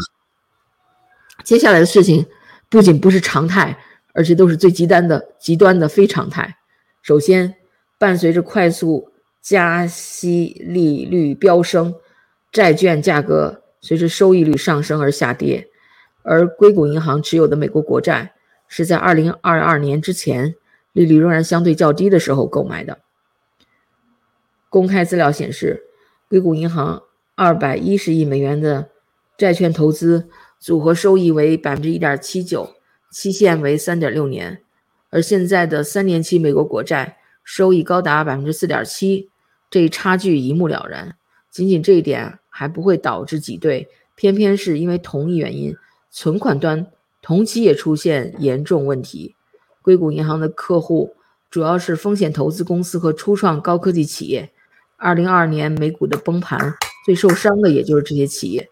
[1.43, 2.25] 接下来的事情
[2.69, 3.77] 不仅不是常态，
[4.13, 6.57] 而且都是最极端的极端的非常态。
[7.01, 7.55] 首先，
[7.97, 9.11] 伴随着快速
[9.41, 11.95] 加息、利率飙升，
[12.51, 15.67] 债券价格随着收益率上升而下跌。
[16.23, 18.33] 而硅谷银行持有的美国国债
[18.67, 20.53] 是在二零二二年之前
[20.93, 22.99] 利率仍然相对较低的时候购买的。
[24.69, 25.83] 公开资料显示，
[26.29, 27.01] 硅谷银行
[27.33, 28.89] 二百一十亿美元的
[29.35, 32.75] 债券投资组合收益为百分之一点七九，
[33.11, 34.61] 期限为三点六年。
[35.11, 39.29] 而现在的三年期美国国债收益高达百分之四点七，
[39.69, 41.15] 这一差距一目了然。
[41.51, 45.75] 仅仅这一点还不会导致挤兑，偏偏是因为同一原因。
[46.09, 46.87] 存款端
[47.21, 49.35] 同期也出现严重问题。
[49.81, 51.15] 硅谷银行的客户
[51.49, 54.51] 主要是风险投资公司和初创高科技企业。
[54.97, 58.69] 二零二二年美股的崩盘，最受伤的也就是这些企业。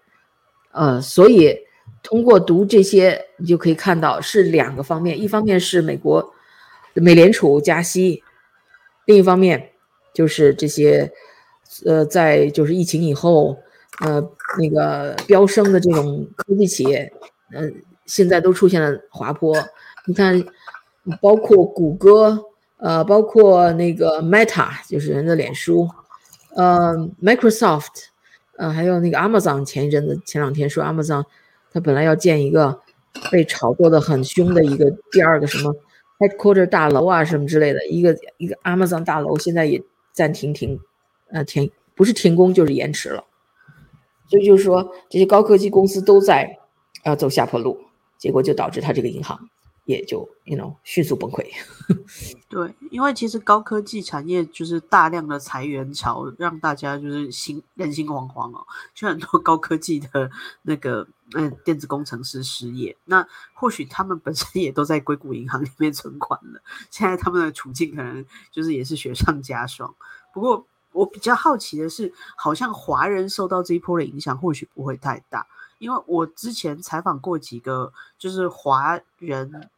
[0.71, 1.57] 呃，所以
[2.03, 6.33] 通过读这些，你就可以看到是两个方面：一方面是美国
[6.93, 8.23] 美联储加息，
[9.05, 9.71] 另一方面
[10.13, 11.11] 就是这些
[11.85, 13.57] 呃，在就是疫情以后。
[14.01, 14.23] 呃，
[14.57, 17.11] 那个飙升的这种科技企业，
[17.51, 17.69] 呃，
[18.05, 19.53] 现在都出现了滑坡。
[20.05, 20.41] 你看，
[21.19, 22.45] 包括谷歌，
[22.77, 25.89] 呃，包括那个 Meta，就是人的脸书，
[26.55, 28.05] 呃，Microsoft，
[28.55, 31.25] 呃，还有那个 Amazon，前一阵子前两天说 Amazon，
[31.71, 32.81] 他本来要建一个
[33.31, 35.75] 被炒作的很凶的一个第二个什么
[36.19, 39.81] headquarter 大楼啊什么之类的，一个一个 Amazon 大楼，现在也
[40.13, 40.79] 暂停停，
[41.31, 43.23] 呃，停不是停工就是延迟了。
[44.27, 46.59] 所以就是说，这些高科技公司都在
[47.03, 47.79] 啊走下坡路，
[48.17, 49.49] 结果就导致他这个银行
[49.85, 51.47] 也就 you know 迅速崩溃。
[52.47, 60.29] 对，因为其实高科技产业就是大量的裁员潮，让大家就是心人心惶惶哦，就很多高科技的
[60.61, 62.97] 那个嗯电子工程师失业。
[63.05, 69.93] 那或许他们本身也都在硅谷银行里面存款了，现在他们的处境可能就是也是雪上加霜。
[70.33, 70.65] 不过。
[70.91, 75.45] 我比较好奇的是，好像华人受到这一波的影响或许不会太大，
[75.77, 79.69] 因为我之前采访过几个就是华人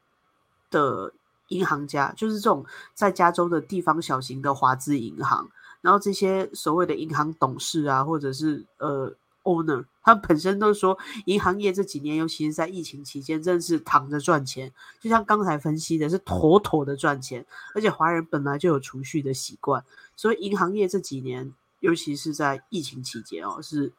[0.69, 1.11] 的
[1.49, 5.49] 银行家，就是这种在加州的地方小型的华资银行，
[5.81, 9.13] 然后这些所谓的银行董事啊，或者是呃。
[9.43, 14.71] owner，他本身都说，银行业这几年，尤其是在疫情期间，真的是躺着赚钱。
[14.99, 17.45] 就像刚才分析的，是妥妥的赚钱。
[17.73, 19.83] 而且华人本来就有储蓄的习惯，
[20.15, 23.91] 所以银行业这几年，尤其是在疫情期间哦，是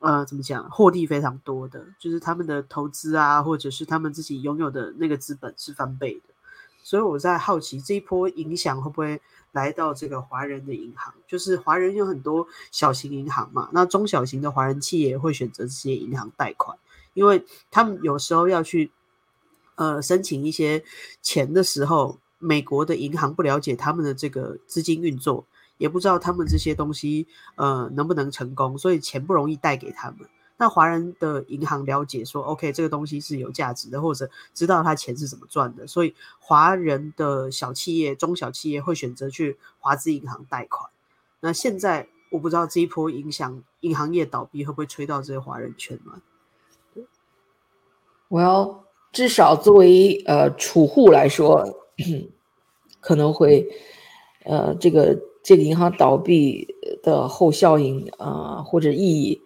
[0.00, 6.34] 呃怎么讲，获利非常多的，就是他们的投资啊，或者是他们自己拥有的那个资本是翻倍的。
[6.82, 9.20] 所以我在好奇，这一波影响会不会？
[9.52, 16.76] 来到这个华人的银行，就是华人有很多小型银行嘛，那中小型的华人企业会选择这些银行贷款，
[17.14, 18.90] 因为他们有时候要去
[19.76, 20.84] 呃申请一些
[21.22, 25.46] 钱的时候，美国的银行不了解他们的这个资金运作，
[25.78, 30.28] 也不知道他们这些东西呃能不能成功，所以钱不容易贷给他们。
[30.58, 40.90] 那华人的银行了解说，OK，这个东西是有价值的，或者知道他钱是怎么赚的，所以华人的小企业、中小企业会选择去华资银行贷款。
[41.40, 46.22] 那现在我不知道这一波影响银行业倒闭会不会吹到这些华人圈吗？
[48.28, 51.64] 我要至少作为呃储户来说，
[53.00, 53.68] 可能会
[54.44, 59.42] 呃这个这个银行倒闭的后效应啊或者意义。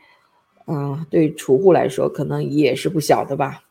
[0.71, 3.65] 嗯，对储户来说可能也是不小的吧，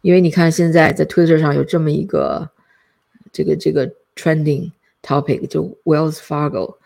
[0.00, 2.48] 因为你看现在在 Twitter 上有这么一个
[3.30, 6.76] 这个这个 trending topic，就 Wells Fargo，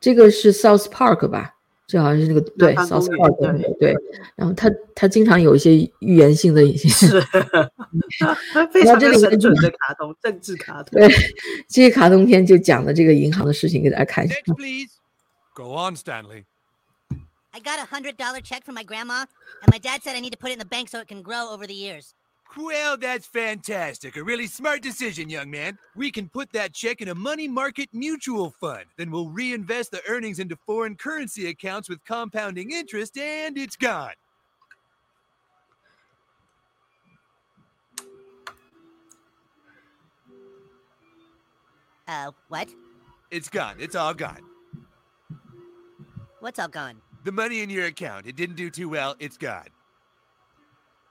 [0.00, 1.54] 这个是 South Park 吧？
[1.86, 3.96] 这好像是那个对 South Park 对对。
[4.34, 7.20] 然后他他经常有一些预言性的一些，是，
[8.72, 10.98] 非常神准的卡通，政治卡通。
[10.98, 11.08] 对，
[11.68, 14.34] 这些卡通片就讲的这个银行的事情，给大家看一下。
[15.54, 16.44] Go on, Stanley.
[17.54, 19.26] I got a hundred dollar check from my grandma,
[19.62, 21.22] and my dad said I need to put it in the bank so it can
[21.22, 22.14] grow over the years.
[22.56, 24.16] Well, that's fantastic.
[24.16, 25.78] A really smart decision, young man.
[25.96, 28.84] We can put that check in a money market mutual fund.
[28.98, 34.12] Then we'll reinvest the earnings into foreign currency accounts with compounding interest, and it's gone.
[42.06, 42.68] Uh, what?
[43.30, 43.76] It's gone.
[43.78, 44.42] It's all gone.
[46.40, 47.00] What's all gone?
[47.24, 48.26] The money in your account.
[48.26, 49.14] It didn't do too well.
[49.18, 49.66] It's gone.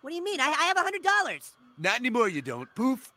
[0.01, 0.39] What do you mean?
[0.41, 1.51] I, I have a hundred dollars.
[1.77, 2.73] Not anymore, you don't.
[2.75, 3.11] Poof.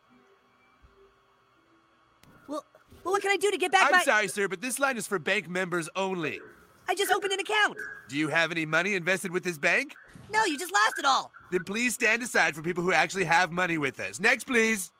[2.47, 2.63] Well,
[3.03, 4.03] well, what can I do to get back I'm my?
[4.03, 6.39] sorry, sir, but this line is for bank members only.
[6.87, 7.77] I just opened an account.
[8.07, 9.95] Do you have any money invested with this bank?
[10.31, 11.31] No, you just lost it all.
[11.51, 14.19] Then please stand aside for people who actually have money with us.
[14.19, 14.91] Next, please.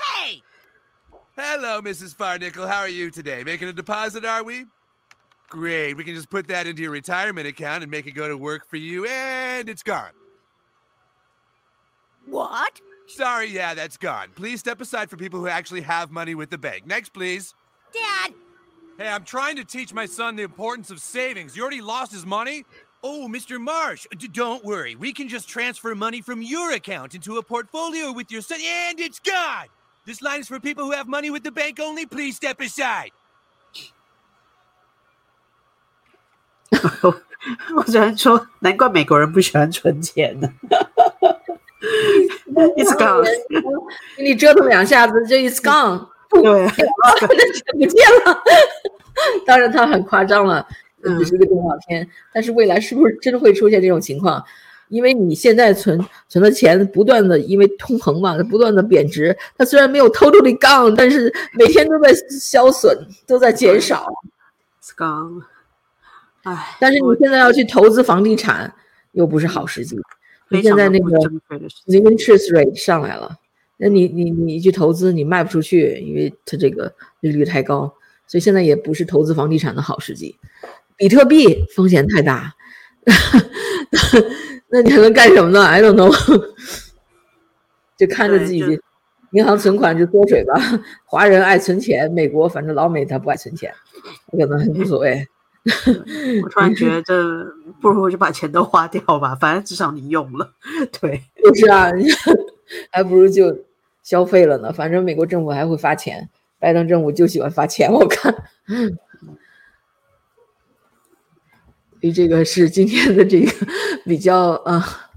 [0.00, 0.42] Hey,
[1.36, 2.14] Hello, Mrs.
[2.14, 2.68] Farnickel.
[2.68, 3.42] How are you today?
[3.42, 4.66] Making a deposit, are we?
[5.54, 5.94] Great.
[5.96, 8.66] We can just put that into your retirement account and make it go to work
[8.68, 10.10] for you, and it's gone.
[12.26, 12.80] what?
[13.06, 14.30] Sorry, yeah, that's gone.
[14.34, 16.86] Please step aside for people who actually have money with the bank.
[16.86, 17.54] Next, please.
[17.92, 18.32] Dad,
[18.98, 21.56] Hey, I'm trying to teach my son the importance of savings.
[21.56, 22.64] You already lost his money?
[23.04, 23.60] Oh, Mr.
[23.60, 24.96] Marsh, uh, d- don't worry.
[24.96, 28.98] We can just transfer money from your account into a portfolio with your son, and
[28.98, 29.66] it's gone.
[30.04, 32.06] This line is for people who have money with the bank only.
[32.06, 33.10] Please step aside.
[37.76, 40.48] 我只能说，难怪美国人不喜欢存钱呢。
[42.76, 43.24] It's gone，
[44.16, 46.66] 给你折腾两下子就 it's gone，对，
[47.72, 48.42] 不见了。
[49.44, 50.66] 当然，他很夸张了，
[51.02, 52.08] 嗯只是个动画片。
[52.32, 54.42] 但是未来是不是真的会出现这种情况？
[54.88, 55.98] 因为你现在存
[56.28, 59.36] 存的钱不断的因为通膨嘛，不断的贬值。
[59.58, 62.96] 它虽然没有 totally gone，但是每天都在消损，
[63.26, 64.06] 都在减少。
[64.82, 65.42] It's gone。
[66.44, 68.72] 唉，但是你现在要去投资房地产，
[69.12, 69.98] 又不是好时机。
[70.50, 71.10] 你现在那个
[71.88, 73.38] interest rate 上来了，
[73.78, 77.92] 那你你你去投资，你卖不出去，因为它这个利率太高，
[78.26, 80.36] 所以现在也不是投资房地产的好时机。
[80.96, 82.54] 比特币风险太大，
[84.68, 86.14] 那你还能干什么呢？I don't know，
[87.96, 88.62] 就看着自己
[89.32, 90.54] 银行存款就缩水吧。
[91.06, 93.72] 华人爱存钱，美国反正老美他不爱存钱，
[94.30, 95.26] 可能无所谓。
[96.42, 97.46] 我突然觉得，
[97.80, 100.52] 不如我就把钱都花掉吧，反正至少你用了。
[101.00, 101.90] 对，就是啊，
[102.92, 103.64] 还不如就
[104.02, 104.72] 消费了呢。
[104.72, 108.34] 反正美国政府还会发钱，拜登政府就喜欢发钱，我看。
[112.00, 113.50] 所以这个是今天的这个
[114.04, 115.08] 比较啊，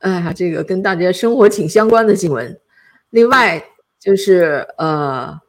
[0.00, 2.60] 哎呀，这个跟大家生活挺相关的新闻。
[3.08, 3.64] 另外
[3.98, 5.40] 就是呃，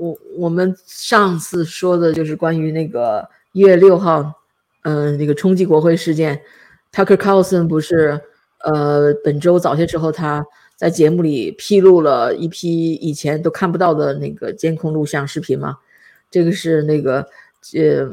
[0.00, 4.32] 我我们上次说的就是关于那个一月六号，
[4.82, 6.40] 嗯、那个冲击国会事件
[6.90, 8.18] ，Tucker Carlson 不是
[8.64, 10.42] 呃本周早些时候他
[10.74, 15.76] 在节目里披露了一批以前都看不到的那个监控录像视频吗？
[16.30, 17.20] 这个是那个
[17.74, 18.08] 呃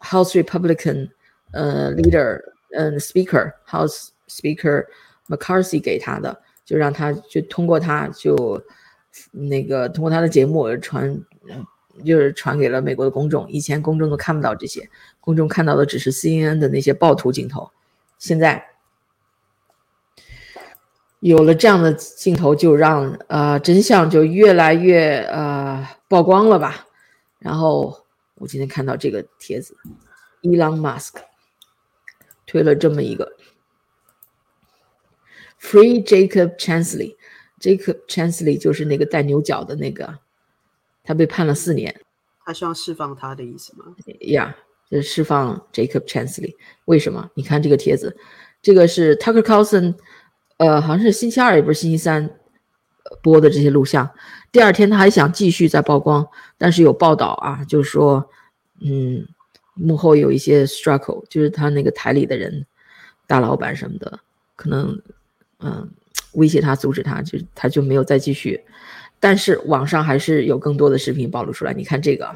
[0.00, 1.10] House Republican
[1.52, 2.40] 呃 leader
[2.72, 4.86] 嗯、Speaker House Speaker
[5.28, 8.62] McCarthy 给他的，就让他就通过他就
[9.32, 11.22] 那个通过他的节目传，
[12.04, 13.50] 就是传给了美国的公众。
[13.50, 14.88] 以前公众都看不到这些，
[15.20, 17.70] 公众看到的只是 CNN 的那些暴徒镜头。
[18.18, 18.64] 现在
[21.20, 26.86] 有了这样的镜头，就让呃真相就越来越呃曝光了吧。
[27.38, 28.04] 然后
[28.36, 29.76] 我今天看到这个帖子
[30.42, 31.14] ，Elon Musk
[32.46, 33.32] 推了这么一个
[35.60, 37.15] Free Jacob Chansley。
[37.60, 40.18] Jacob Chansley 就是那个带牛角的那个，
[41.02, 42.00] 他被判了四年
[42.44, 43.86] 他希望释放他的意思吗？
[44.20, 44.56] 呀
[44.88, 46.54] 就是释放 Jacob Chansley。
[46.84, 47.30] 为什么？
[47.34, 48.16] 你看这个帖子，
[48.62, 49.96] 这个是 Tucker Carlson，
[50.58, 54.08] 呃，好像是星期二也不是星期三呃播的这些录像。
[54.52, 56.26] 第二天他还想继续再曝光，
[56.56, 58.30] 但是有报道啊，就是说，
[58.80, 59.26] 嗯，
[59.74, 62.64] 幕后有一些 struggle，就是他那个台里的人，
[63.26, 64.20] 大老板什么的，
[64.54, 65.02] 可能
[65.58, 65.90] 嗯
[66.36, 68.64] 威胁他阻止他，就他就没有再继续。
[69.18, 72.32] 但是网上还是有更多的视频暴露出来，你看这个。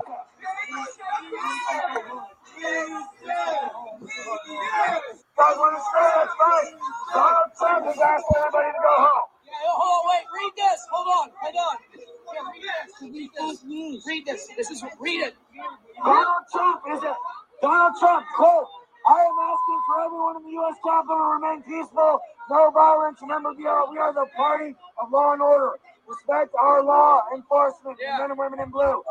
[19.08, 20.76] I am asking for everyone in the U.S.
[20.84, 22.20] Capitol to remain peaceful,
[22.50, 23.18] no violence.
[23.22, 25.72] Remember, we are we are the party of law and order.
[26.06, 28.18] Respect our law enforcement, Yeah.
[28.18, 29.02] men and women in blue.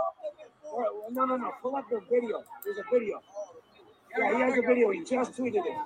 [1.11, 1.51] No, no, no.
[1.61, 2.43] Pull up the video.
[2.63, 3.21] There's a video.
[4.17, 4.89] Yeah, he has a video.
[4.91, 5.77] He just tweeted it.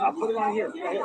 [0.00, 0.68] I'll put it on here.
[0.68, 1.02] Right here.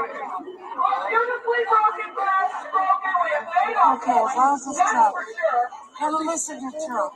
[3.94, 5.16] Okay, as long as it's Trump.
[6.02, 7.14] Never listen to Trump.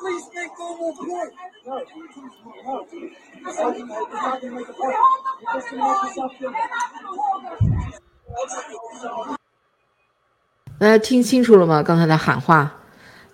[0.00, 1.32] Please make one more point.
[1.66, 1.72] No,
[2.64, 2.86] no.
[3.44, 4.96] It's not gonna it's not gonna make a point.
[5.40, 6.70] You're just gonna make yourself feel bad.
[10.78, 11.82] 大家听清楚了吗？
[11.82, 12.72] 刚才的喊话，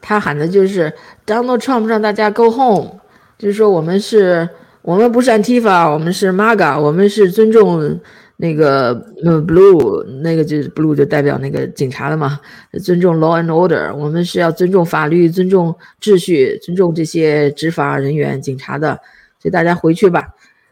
[0.00, 3.00] 他喊的就是 Donald Trump 让大家 go home，
[3.38, 4.48] 就是说我们是，
[4.82, 7.98] 我们不是 Antifa，我们是 MAGA，我们是尊重
[8.36, 8.90] 那个
[9.24, 12.40] 呃 blue 那个就是 blue 就代表那个警察的嘛，
[12.84, 18.98] 尊重 law and order，我们是要尊重法律、尊重秩序、尊重这些执法人员、警察的，
[19.40, 20.28] 所以大家回去吧。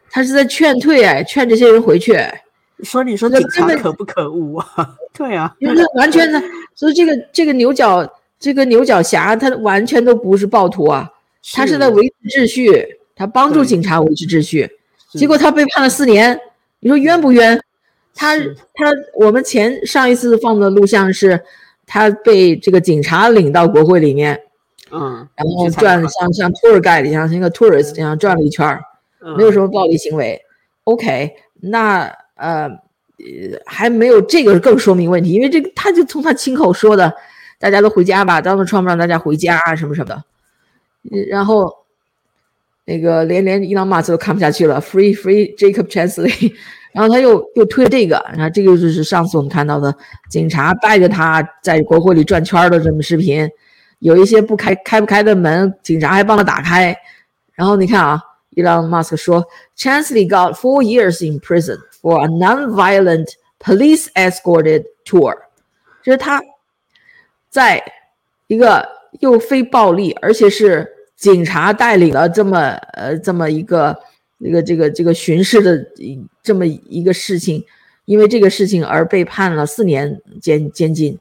[0.09, 2.17] 他是在劝退哎，劝这些人回去。
[2.83, 4.95] 说你说警察可不可恶啊？
[5.17, 6.41] 对啊，就是完全的，
[6.75, 8.07] 所以这个这个牛角
[8.39, 11.09] 这个牛角侠他完全都不是暴徒啊，
[11.53, 12.85] 他是在维持秩序，
[13.15, 14.69] 他帮助警察维持秩序，
[15.13, 16.39] 结果他被判了四年。
[16.79, 17.59] 你说冤不冤？
[18.13, 21.39] 他他我们前上一次放的录像是，
[21.85, 24.39] 他被这个警察领到国会里面，
[24.91, 28.81] 嗯，然后转像像 tour guide 一样，像一个 tourist 这样转了一圈儿，
[29.37, 30.39] 没有什么暴力行为。
[30.83, 31.31] OK，
[31.61, 32.69] 那呃
[33.65, 37.13] 还没有这个更说明问题，因为这个他就从他亲口说的，
[37.59, 40.23] 大家都回家吧，当时创不让大家回家啊什么什么的，
[41.29, 41.73] 然后。
[42.89, 46.53] 那个连连伊朗马斯都看不下去了，Free Free Jacob Chansley，
[46.93, 49.93] 然后他又又推这个，然后这个就是上次我们看到的
[50.29, 53.45] 警察带着他在国会里转圈的这么视频，
[53.99, 56.95] 有一些不开开不开的门，警察还帮他打开。
[57.55, 59.45] 然后你看啊，伊朗马斯说
[59.77, 65.35] ，Chansley got four years in prison for a non-violent police escorted tour，
[66.01, 66.41] 就是他
[67.49, 67.83] 在
[68.47, 68.87] 一个
[69.19, 70.93] 又非暴力，而且是。
[71.17, 72.59] 警察带领了这么
[72.93, 73.99] 呃这么一个
[74.37, 75.85] 一个这个这个巡视的
[76.43, 77.65] 这么一个事情，
[78.05, 81.19] 因为这个事情而被判了四年监监禁。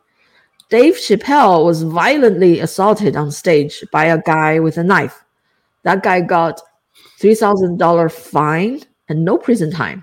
[0.69, 5.15] Dave Chappelle was violently assaulted on stage by a guy with a knife.
[5.85, 6.59] That guy got
[7.19, 10.03] three thousand dollar fine and no prison time.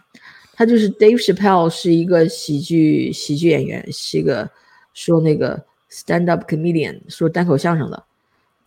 [0.56, 4.50] 他就是 Dave Chappelle 是一个喜剧喜剧演员，是一个
[4.94, 8.04] 说那个 stand up comedian 说单口相声的。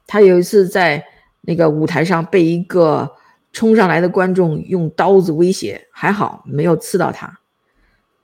[0.06, 1.04] 他有一次在
[1.46, 3.10] 那个舞台上被一个
[3.52, 7.38] 冲上来的观众用刀子威胁，还好没有刺到他。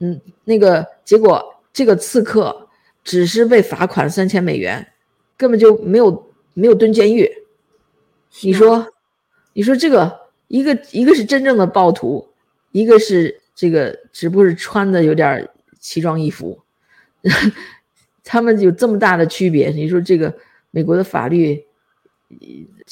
[0.00, 2.68] 嗯，那个结果这个刺客
[3.04, 4.86] 只是被罚款三千美元，
[5.36, 7.30] 根本就没有没有蹲监狱。
[8.42, 8.86] 你说，
[9.52, 12.28] 你说这个一个一个是真正的暴徒，
[12.72, 15.48] 一个是这个只不过是穿的有点
[15.78, 16.60] 奇装异服，
[18.24, 19.70] 他们有这么大的区别。
[19.70, 20.34] 你说这个
[20.72, 21.64] 美国的法律？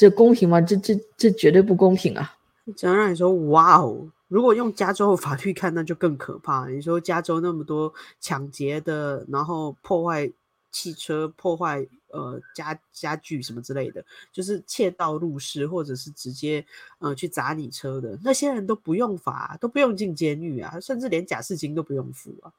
[0.01, 0.59] 这公平吗？
[0.63, 2.35] 这这这绝对不公平啊！
[2.75, 4.11] 只能让你说哇哦！
[4.29, 6.67] 如果用加州的法律看，那就更可怕。
[6.69, 10.33] 你说加州那么多抢劫的，然后破坏
[10.71, 16.65] 汽车、破坏呃家家具什么之类的，就是窃盗入室，或者是直接
[17.01, 22.51] 呃去砸你车的那些人都不用罚，都不用进监狱啊，甚至连假释金都不用付啊，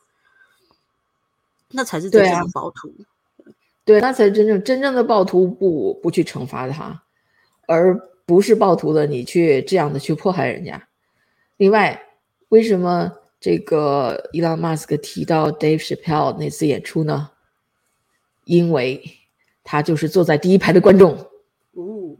[1.71, 2.93] 那才是真正的暴徒。
[3.83, 7.01] 对，那才是真正真正的暴徒不不去惩罚他，
[7.71, 10.87] 而不是暴徒的你去这样的去迫害人家。
[11.57, 12.03] 另外，
[12.49, 17.31] 为什么这个伊朗马斯克提到 Dave Chappelle 那次演出呢？
[18.43, 19.01] 因为
[19.63, 21.17] 他就是坐在第一排的观众。
[21.71, 22.17] 哦，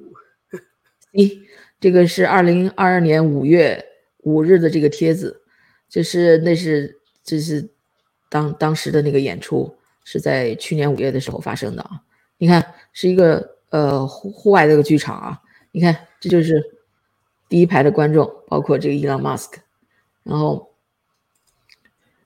[1.12, 1.42] 一，
[1.82, 3.86] 这个是二零二二年五月
[4.20, 5.42] 五日的这个帖子，
[5.90, 7.70] 这是那是这是
[8.30, 9.76] 当当时的那个演出。
[10.04, 12.02] 是在去年五月的时候发生的啊！
[12.40, 15.42] 你看，是一个呃户户外这个剧场啊！
[15.72, 16.64] 你看，这就是
[17.50, 19.60] 第一排的观众，包括这个伊朗马斯克。
[20.24, 20.74] 然后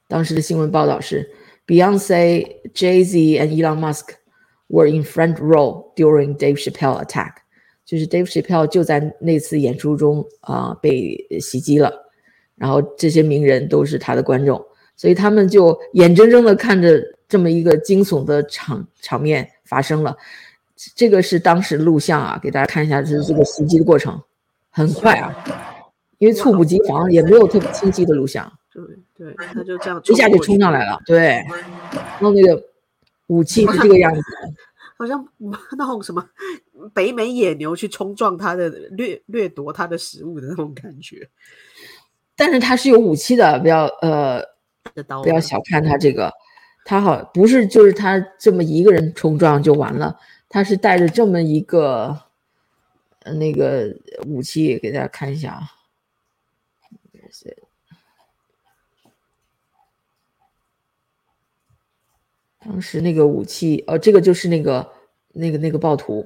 [0.07, 1.31] 当时的新闻报道是
[1.65, 4.09] ，Beyonce、Jay Z and Elon Musk
[4.67, 7.35] were in front row during Dave Chappelle attack，
[7.85, 11.91] 就是 Dave Chappelle 就在那次演出中啊被袭击了，
[12.55, 14.63] 然后这些名人都是他的观众，
[14.95, 17.01] 所以他们就眼睁睁的看着。
[17.27, 20.15] 这么一个惊悚的场场面发生了，
[20.95, 24.21] 这个是当时录像啊，给大家看一下，这是这个袭击的过程，
[24.69, 25.33] 很快啊，
[26.17, 28.51] 因为猝不及防，也没有特别清晰的录像。
[28.71, 28.83] 对
[29.15, 31.43] 对，他就这样一下就冲上来了，对，
[31.91, 32.61] 然后那个
[33.27, 34.21] 武器是这个样子，
[34.99, 35.25] 好像
[35.77, 36.27] 那种什么
[36.93, 41.29] 北美野牛去冲撞他的掠掠夺他的食物的那种感觉。
[42.35, 44.43] 但是他是有武器的，不要呃，
[45.23, 46.29] 不要小看他这个。
[46.83, 50.15] 他好不是就是他这么一个人冲撞就完了，
[50.55, 52.17] 他是带着这么一个
[53.23, 53.93] 呃那个
[54.25, 55.69] 武器给大家看一下啊。
[62.59, 64.93] 当时那个武器哦，这个就是那个
[65.33, 66.25] 那个那个暴徒，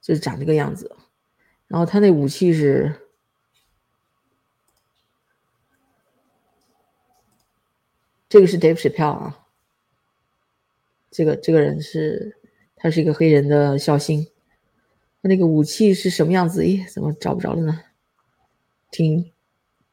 [0.00, 0.90] 就是长这个样子，
[1.68, 2.98] 然后他那武器是。
[8.28, 9.46] 这个是 Dave Chappelle 啊，
[11.12, 12.36] 这个这个人是，
[12.82, 14.26] 他是一个黑人的笑星，
[15.22, 16.62] 他那个武器是什么样子？
[16.62, 17.78] 咦，怎么找不着了呢？
[18.90, 19.30] 挺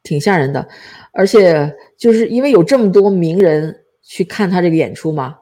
[0.02, 0.68] 挺吓人的。
[1.12, 5.38] 而且就是因为有这么多名人去看他这个演出嘛，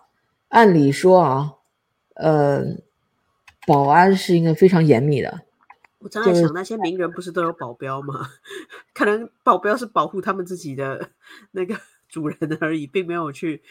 [0.48, 1.54] 按理说啊，
[2.16, 2.64] 呃，
[3.66, 5.40] 保安是应该非常严密的。
[6.00, 8.28] 我正在想，那些名人不是都有保镖吗？
[8.92, 11.12] 可能保镖是保护他们自己的
[11.52, 11.74] 那个
[12.10, 13.62] 主人而已，并没有去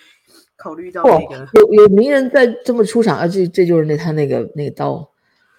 [0.57, 1.47] 考虑到那个。
[1.53, 5.09] 有有名人在这么出场啊，这这就是那他那个那个刀，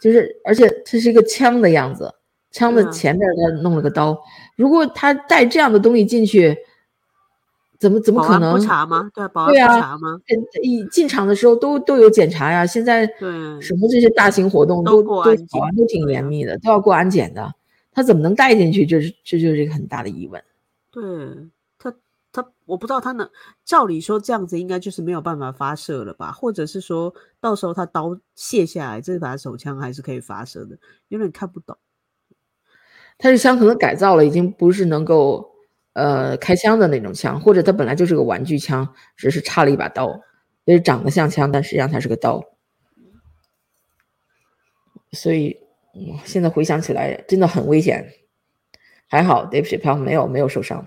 [0.00, 2.12] 就是而且这是一个枪的样子，
[2.50, 4.20] 枪的前面他弄了个刀。
[4.56, 6.58] 如果他带这样的东西进去。
[7.80, 8.54] 怎么怎么可能？
[8.54, 9.08] 不查吗？
[9.14, 10.20] 对，保安不查吗？
[10.64, 12.66] 一进场的时候都都有检查呀。
[12.66, 13.30] 现在对
[13.60, 17.54] 什么这些大型活动都都保安都挺严密的，都要过安检的。
[17.92, 18.84] 他怎么能带进去？
[18.84, 20.42] 这是这就是一个很大的疑问。
[20.90, 21.04] 对
[22.68, 23.28] 我不知道他能
[23.64, 26.30] 照理说这样子应该就是没有办法发射了吧？
[26.30, 30.78] 或者是说到时候他刀卸下来，这把手枪还是可以发射的？
[31.08, 31.76] 有点看不懂。
[33.18, 35.56] 他这枪可能改造了，已经不是能够。
[35.94, 40.20] 呃，开枪的那种枪，或者它本来就是个玩具枪，只是插了一把刀，
[40.64, 42.40] 就是长得像枪，但实际上它是个刀。
[45.10, 45.58] 所以
[46.24, 48.12] 现在回想起来，真的很危险。
[49.08, 50.86] 还好 Dave Chappelle 没有没有受伤。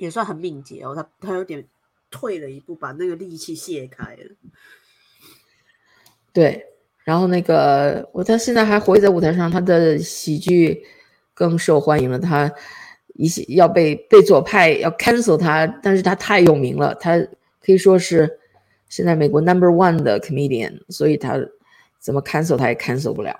[0.00, 1.64] 也算很敏捷哦，他他有点
[2.10, 4.36] 退了一步，把那个力气卸开了。
[6.32, 6.66] 对，
[7.04, 10.82] 然后那个我他现在还活跃在舞台上，他的喜剧
[11.34, 12.18] 更受欢迎了。
[12.18, 12.52] 他。
[13.14, 17.18] 一些要被被左派要 cancel 他，但是他太有名了，他
[17.60, 18.38] 可以说是
[18.88, 21.38] 现在美国 number one 的 comedian，所以他
[21.98, 23.36] 怎么 cancel 他也 cancel 不了。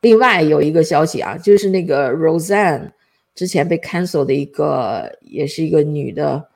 [0.00, 2.92] 另外有一个消息啊，就是那个 Roseanne
[3.34, 6.48] 之前被 cancel 的一个，也是一个女的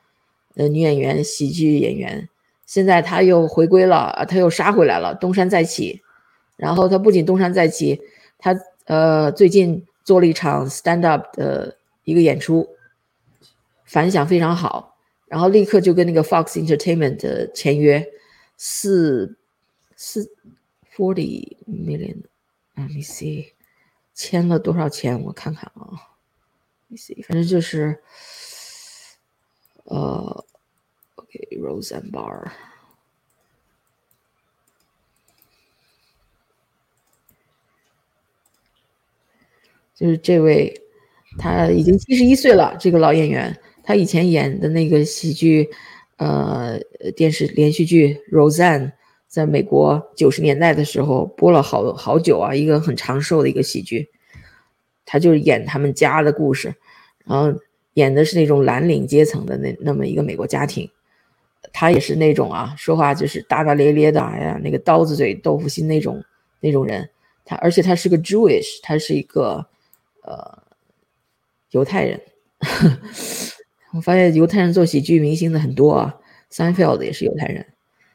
[0.55, 2.29] 呃女演员，喜剧演员，
[2.65, 6.01] 现在她又回归了，她又杀回来了，东山再起。
[6.55, 7.99] 然后她不仅东山再起，
[8.37, 8.55] 她
[8.85, 11.75] 呃最近做了一场 stand up 的。
[12.05, 12.67] 一个演出
[13.85, 18.03] 反响非常好，然后立刻就跟那个 Fox Entertainment 签约，
[18.57, 19.37] 四
[19.95, 20.31] 四
[20.95, 23.51] forty million，let me see，
[24.15, 25.21] 签了多少钱？
[25.21, 26.08] 我看看啊
[26.95, 28.01] see，反正就是
[29.85, 30.45] 呃
[31.15, 32.51] ，OK，Rose and Bar，
[39.95, 40.81] 就是这位。
[41.37, 45.69] 他已经七十一岁了，这个老演员，他以前演的那个喜剧，
[46.17, 46.79] 呃，
[47.15, 48.87] 电视连续剧《Roseanne》
[49.27, 54.09] 在美国九十年代的时候播了好好久啊，一个很长寿的一个喜剧。
[55.09, 56.71] 他就是演他们家的故事，
[57.25, 57.59] 然后
[57.95, 60.87] 演的是那种蓝领阶层的那那么一个美国家庭。
[61.73, 66.23] 他也是那种啊，说话就是大大咧咧的，哎呀，那个刀子嘴豆腐心那种
[66.59, 67.09] 那种人。
[67.43, 69.65] 他而且他是个 Jewish，他是一个
[70.21, 70.59] 呃。
[71.71, 72.19] 犹太人，
[73.93, 76.15] 我发现犹太人做喜剧明星的很多啊。
[76.51, 77.63] ，Sunfield 也是犹太人。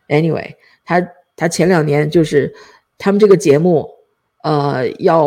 [0.08, 1.00] Anyway，他
[1.36, 2.52] 他前两年就是
[2.98, 3.88] 他们这个节目，
[4.42, 5.24] 呃，要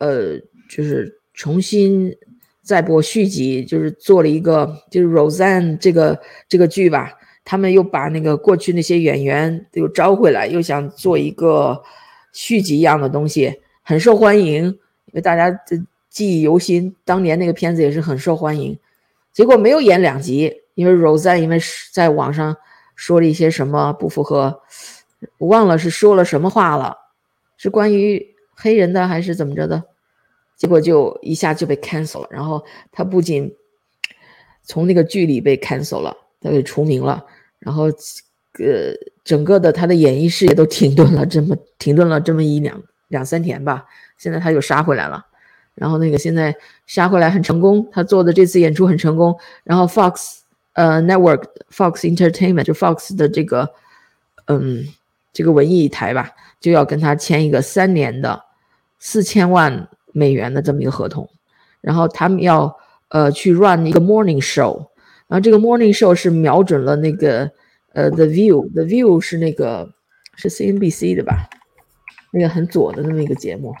[0.00, 0.38] 呃
[0.74, 2.16] 就是重新
[2.62, 6.18] 再播续集，就是做了一个就是 Roseanne 这个
[6.48, 7.12] 这个剧吧。
[7.44, 11.82] 他们又把那个过去那些演员又招回来，又想做一个
[12.32, 15.76] 续集一样的东西，很受欢迎，因为大家这。
[16.12, 18.78] 记忆犹新，当年那个片子也是很受欢迎，
[19.32, 21.58] 结果没有演两集，因为 Roseanne 因为
[21.90, 22.54] 在网上
[22.94, 24.60] 说了一些什么不符合，
[25.38, 26.94] 我忘了是说了什么话了，
[27.56, 28.22] 是关于
[28.54, 29.82] 黑人的还是怎么着的，
[30.62, 32.28] 结果就一下就被 cancel 了。
[32.30, 33.52] 然后他不仅
[34.62, 37.26] 从那个剧里被 cancel 了，他被除名了，
[37.58, 38.94] 然后呃
[39.24, 43.86] 整个的他的演艺事业都停顿了，这么停顿了这么一两两三天吧，
[44.16, 45.26] 现在他又杀回来了。
[45.74, 46.54] 然后那个现在
[46.86, 49.36] 杀回来很成功，他做的这次演出很成功。
[49.64, 50.38] 然后 Fox
[50.74, 51.42] 呃 Network
[51.72, 53.68] Fox Entertainment 就 Fox 的这个
[54.46, 54.86] 嗯
[55.32, 58.44] 这个文艺台吧，就要跟他签一个三年的
[59.00, 61.28] 四千万美元的这么一个合同。
[61.80, 64.76] 然后他们要呃去 run 一个 morning show，
[65.26, 67.50] 然后这个 morning show 是瞄准了那个
[67.92, 69.92] 呃 The View，The View 是那个
[70.36, 71.48] 是 CNBC 的吧，
[72.32, 73.74] 那个很左的那么一个节目，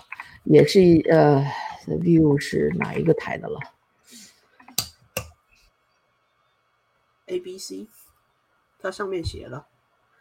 [0.44, 1.44] 也是呃
[1.86, 1.96] The。
[1.96, 3.58] View 是哪一个台的了
[7.26, 7.88] ？ABC，
[8.78, 9.66] 它上面写了。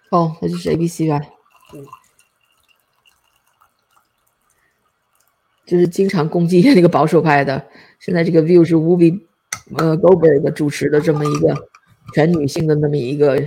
[0.09, 1.22] 哦，那就是 ABC 吧。
[1.76, 1.86] 嗯。
[5.72, 7.65] 就是经常攻击那个保守派的。
[7.97, 9.22] 现在这个 View 是 Whoopi
[9.78, 11.55] 呃 Goldberg 主持的这么一个
[12.13, 13.41] 全女性的那么一个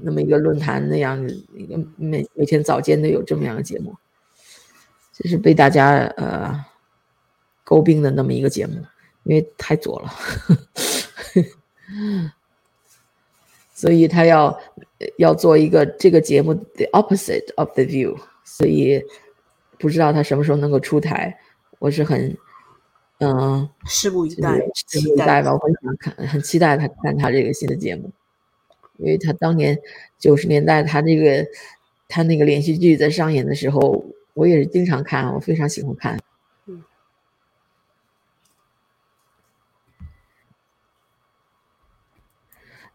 [0.00, 1.22] 那么一个论坛那样
[1.54, 3.94] 一个每每天早间都有这么样的节目，
[5.12, 6.64] 就是被大家呃。
[7.68, 8.74] 诟病的那么一个节目，
[9.24, 10.08] 因为太左了，
[13.74, 14.56] 所以他要
[15.18, 19.02] 要做一个这个节目 the opposite of the view，所以
[19.78, 21.38] 不知道他什么时候能够出台，
[21.78, 22.36] 我是很
[23.18, 28.10] 嗯拭目以待，拭目以待吧，我很想看，很期待他看他这个新的节目，
[28.98, 29.78] 因为他当年
[30.18, 31.46] 九十年代他这个
[32.08, 34.04] 他那个连续剧在上演的时候，
[34.34, 36.18] 我也是经常看，我非常喜欢看。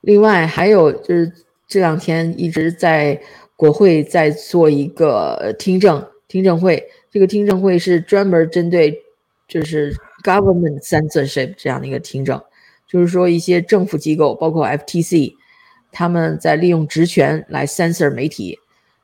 [0.01, 1.31] 另外还有就是
[1.67, 3.21] 这两天一直在
[3.55, 9.03] 国会在做一个听证听证会，这个听证会是专门针对
[9.49, 12.41] 就是 government censorship 这样的一个听证，
[12.87, 15.33] 就是说一些政府机构包括 FTC
[15.91, 18.57] 他们在利用职权来 censor 媒体，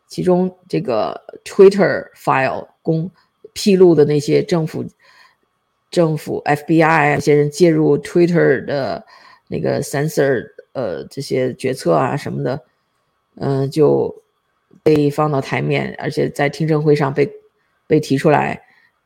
[0.07, 3.11] 其中这个 Twitter file 公
[3.51, 4.85] 披露的那些政府
[5.91, 9.05] 政府 FBI 一些人介入 Twitter 的
[9.49, 10.45] 那个 censor。
[10.73, 12.61] 呃，这些决策啊什么的，
[13.37, 14.21] 嗯，就
[14.87, 17.29] 被放到台面，而且在听证会上被
[17.87, 18.61] 被提出来，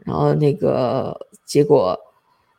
[0.05, 1.99] 然后那个结果，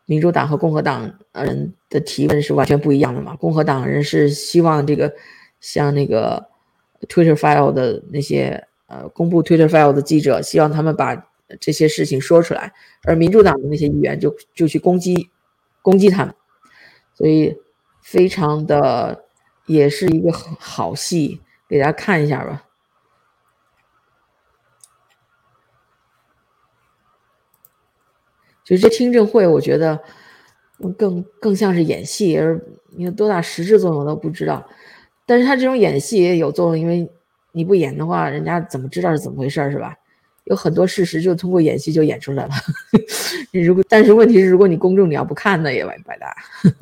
[0.06, 3.36] 民主党和共和党人的提问是完全不一样的嘛？
[3.36, 5.14] 共和党人是希望这个
[5.60, 6.44] 像那个
[7.02, 11.14] Twitter file 的那些呃公布 Twitter file 的记者，希望他们把
[11.60, 12.72] 这些事情说出来，
[13.04, 15.30] 而民主党的那些议员就就去攻击
[15.80, 16.34] 攻击他们，
[17.14, 17.56] 所以。
[18.04, 19.26] 非常的，
[19.66, 22.64] 也是一个好戏，给大家看一下吧。
[28.72, 30.02] 就这听证会，我觉得
[30.96, 32.58] 更更像是演戏，而
[32.96, 34.66] 你有多大实质作用都不知道。
[35.26, 37.06] 但是他这种演戏也有作用，因为
[37.52, 39.94] 你不演的话，人家怎么知道是怎么回事是吧？
[40.44, 42.54] 有很多事实就通过演戏就演出来了。
[43.52, 46.34] 你如果但是问题是，如果你公众你要不看，那也完白搭。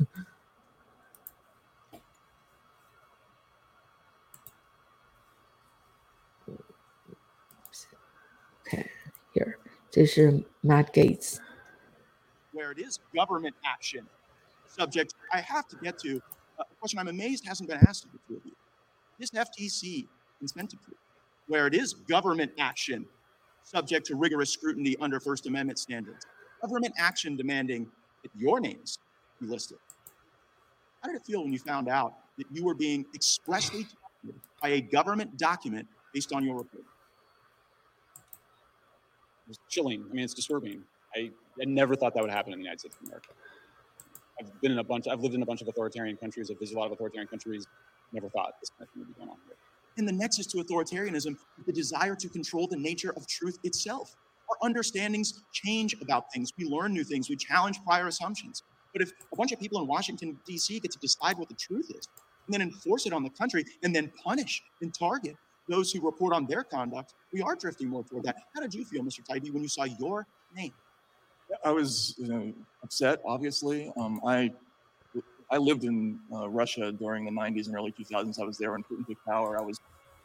[9.93, 11.40] This is Matt Gates.
[12.61, 14.05] Where it is government action
[14.67, 16.21] subject, I have to get to
[16.59, 18.51] uh, a question I'm amazed hasn't been asked of the two of you.
[19.17, 20.05] This FTC
[20.41, 20.99] incentive group,
[21.47, 23.07] where it is government action
[23.63, 26.27] subject to rigorous scrutiny under First Amendment standards,
[26.61, 27.87] government action demanding
[28.21, 28.99] that your names
[29.39, 29.79] be listed.
[31.01, 33.87] How did it feel when you found out that you were being expressly
[34.23, 36.83] targeted by a government document based on your report?
[39.47, 40.05] was chilling.
[40.09, 40.83] I mean, it's disturbing.
[41.15, 43.29] I, I never thought that would happen in the United States of America.
[44.39, 46.49] I've been in a bunch, I've lived in a bunch of authoritarian countries.
[46.49, 47.67] I've visited a lot of authoritarian countries.
[48.11, 49.55] Never thought this kind of thing would be going on here.
[49.97, 51.35] And the nexus to authoritarianism,
[51.65, 54.15] the desire to control the nature of truth itself.
[54.49, 56.51] Our understandings change about things.
[56.57, 57.29] We learn new things.
[57.29, 58.63] We challenge prior assumptions.
[58.93, 60.79] But if a bunch of people in Washington, D.C.
[60.79, 62.07] get to decide what the truth is,
[62.47, 65.35] and then enforce it on the country, and then punish and target
[65.69, 68.35] those who report on their conduct, we are drifting more toward that.
[68.53, 69.23] How did you feel, Mr.
[69.25, 70.73] Tybee, when you saw your name?
[71.63, 72.53] I was you know,
[72.83, 73.91] upset, obviously.
[73.97, 74.51] Um, I
[75.51, 78.39] I lived in uh, Russia during the 90s and early 2000s.
[78.39, 79.59] I was there when Putin took power.
[79.59, 79.77] I was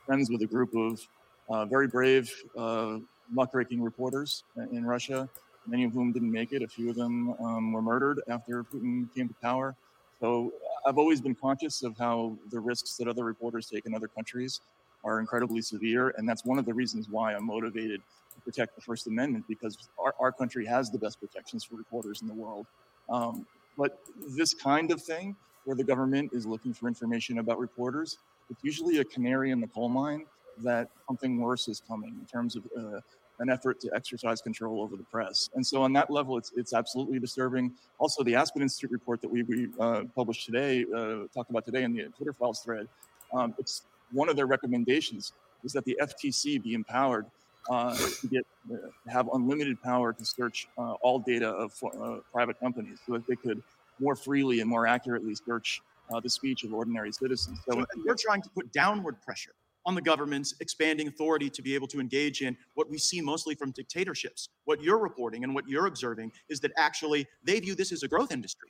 [0.07, 1.01] friends with a group of
[1.49, 2.99] uh, very brave, uh,
[3.33, 5.29] muckraking reporters in Russia,
[5.67, 6.63] many of whom didn't make it.
[6.63, 9.75] A few of them um, were murdered after Putin came to power.
[10.21, 10.53] So
[10.87, 14.61] I've always been conscious of how the risks that other reporters take in other countries
[15.05, 16.15] are incredibly severe.
[16.17, 18.01] And that's one of the reasons why I'm motivated
[18.47, 22.29] protect the First Amendment because our, our country has the best protections for reporters in
[22.29, 22.67] the world.
[23.11, 23.45] Um,
[23.77, 28.19] but this kind of thing, where the government is looking for information about reporters,
[28.49, 30.25] it's usually a canary in the coal mine
[30.63, 33.01] that something worse is coming in terms of uh,
[33.41, 35.51] an effort to exercise control over the press.
[35.55, 37.73] And so, on that level, it's it's absolutely disturbing.
[37.99, 41.83] Also, the Aspen Institute report that we, we uh, published today, uh, talked about today
[41.83, 42.89] in the Twitter files thread,
[43.35, 43.83] um, it's
[44.13, 45.33] one of their recommendations
[45.65, 47.27] is that the FTC be empowered
[47.71, 48.77] uh, to get uh,
[49.09, 53.37] have unlimited power to search uh, all data of uh, private companies, so that they
[53.37, 53.63] could
[54.01, 55.81] more freely and more accurately search
[56.13, 57.59] uh, the speech of ordinary citizens.
[57.69, 59.53] So, so you're trying to put downward pressure
[59.87, 63.55] on the government's expanding authority to be able to engage in what we see mostly
[63.55, 64.49] from dictatorships.
[64.65, 68.09] What you're reporting and what you're observing is that actually they view this as a
[68.09, 68.69] growth industry,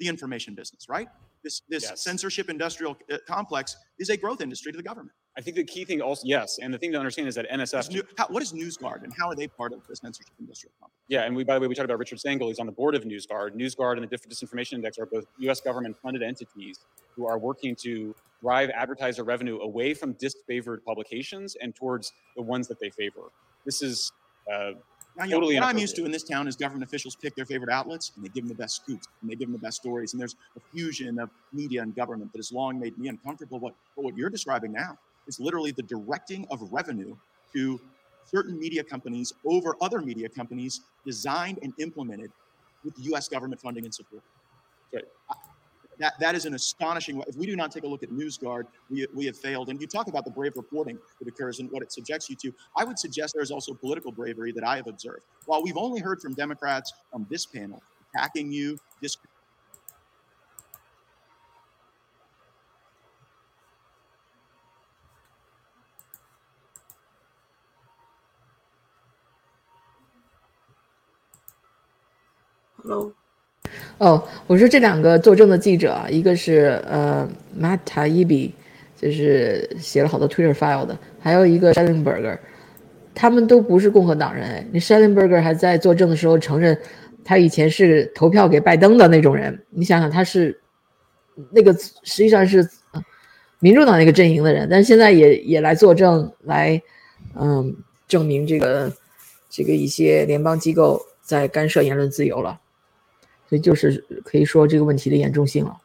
[0.00, 1.08] the information business, right?
[1.46, 2.02] this this yes.
[2.02, 5.16] censorship industrial complex is a growth industry to the government.
[5.38, 7.90] I think the key thing also, yes, and the thing to understand is that NSF.
[7.90, 10.98] New, how, what is NewsGuard and how are they part of the censorship industrial complex?
[11.08, 12.48] Yeah, and we, by the way, we talked about Richard Stengel.
[12.48, 13.54] He's on the board of NewsGuard.
[13.54, 15.60] NewsGuard and the Disinformation Index are both U.S.
[15.60, 16.80] government-funded entities
[17.14, 22.66] who are working to drive advertiser revenue away from disfavored publications and towards the ones
[22.68, 23.30] that they favor.
[23.66, 24.12] This is
[24.50, 24.72] uh,
[25.18, 27.34] Now, you know, Totally what I'm used to in this town is government officials pick
[27.34, 29.58] their favorite outlets and they give them the best scoops and they give them the
[29.58, 30.14] best stories.
[30.14, 33.58] And there's a fusion of media and government that has long made me uncomfortable.
[33.58, 37.16] But what you're describing now is literally the directing of revenue
[37.52, 37.80] to
[38.24, 42.30] certain media companies over other media companies designed and implemented
[42.84, 44.22] with US government funding and support.
[45.98, 47.22] That, that is an astonishing.
[47.26, 49.70] If we do not take a look at NewsGuard, we, we have failed.
[49.70, 52.52] And you talk about the brave reporting that occurs and what it subjects you to.
[52.76, 55.22] I would suggest there is also political bravery that I have observed.
[55.46, 57.82] While we've only heard from Democrats on this panel
[58.14, 59.16] attacking you, dis-
[73.98, 77.28] 哦，我说这两个作证的记者，一个是呃
[77.58, 78.54] Matt a i b i
[78.96, 82.38] 就是写了好多 Twitter file 的，还有一个 Shellenberger，
[83.14, 84.66] 他们都不是共和党人哎。
[84.72, 86.78] 那 Shellenberger 还在作证的时候承认，
[87.24, 89.58] 他以前是投票给拜登的那种人。
[89.70, 90.58] 你想想，他是
[91.50, 92.66] 那个实际上是
[93.58, 96.80] 民主党那个阵营的人，但现在也也来作证，来
[97.34, 97.74] 嗯
[98.06, 98.92] 证明这个
[99.50, 102.60] 这个一些联邦机构在干涉言论自由了。
[103.48, 105.80] 所以就是可以说这个问题的严重性了，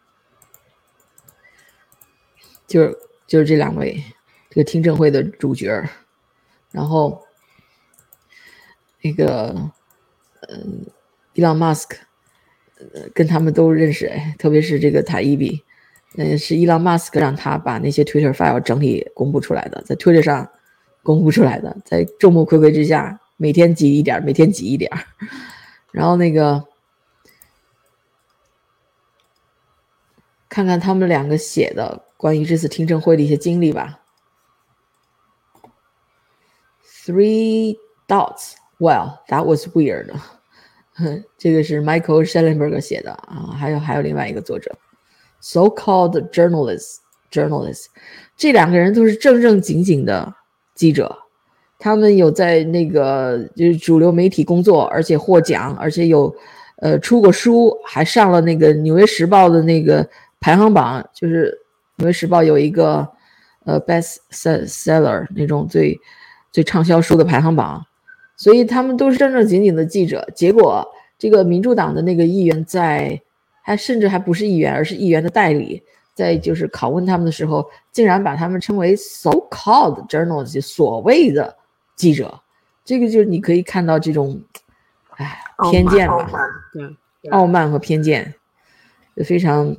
[2.65, 2.97] 就是
[3.27, 4.03] 就是这两位
[4.49, 5.87] 这个听证会的主角儿，
[6.71, 7.23] 然后
[9.03, 9.71] 那个
[10.49, 10.87] 嗯，
[11.33, 11.97] 伊朗马斯克，
[12.79, 15.63] 呃，跟他们都认识哎，特别是这个塔伊比，
[16.17, 20.49] 嗯，是伊朗马斯克让他把那些 Twitter file 整理公布出来的，在 Twitter 上
[21.03, 24.91] 公布出来的，在众目睽睽之下，每天挤一点，每天挤一点，
[25.91, 26.70] 然后那个。
[30.51, 34.01] 看看他们两个写的关于这次听证会的一些经历吧。
[37.05, 38.55] Three dots.
[38.77, 40.11] Well, that was weird.
[41.37, 44.77] 这个是 Michael Schellenberger 写的啊，还有还有另外一个作者
[45.41, 46.97] ，so-called journalists
[47.31, 47.85] journalists，
[48.35, 50.35] 这两个人都是正正经经的
[50.75, 51.17] 记者，
[51.79, 56.35] 他们有在那个就是主流媒体工作，而且获奖，而且有
[56.81, 60.05] 呃出过书，还上了那个《纽约时报》的那个。
[60.41, 61.51] 排行榜就是
[61.97, 63.07] 《纽约时报》有一个
[63.63, 65.97] 呃 best seller 那种最
[66.51, 67.85] 最畅销书的排行榜，
[68.35, 70.27] 所以他们都是正正经经的记者。
[70.35, 70.85] 结果
[71.19, 73.21] 这个民主党的那个议员在，
[73.61, 75.83] 还甚至还不是议员，而是议员的代理，
[76.15, 81.55] 在就是拷问他们的时候，竟然把他们称为 so-called journalists 所谓的
[81.95, 82.41] 记者。
[82.83, 84.41] 这个就是你可以看到这种，
[85.17, 85.39] 哎，
[85.69, 86.27] 偏见吧，
[86.73, 88.33] 对，傲慢和偏见，
[89.15, 89.77] 就非常。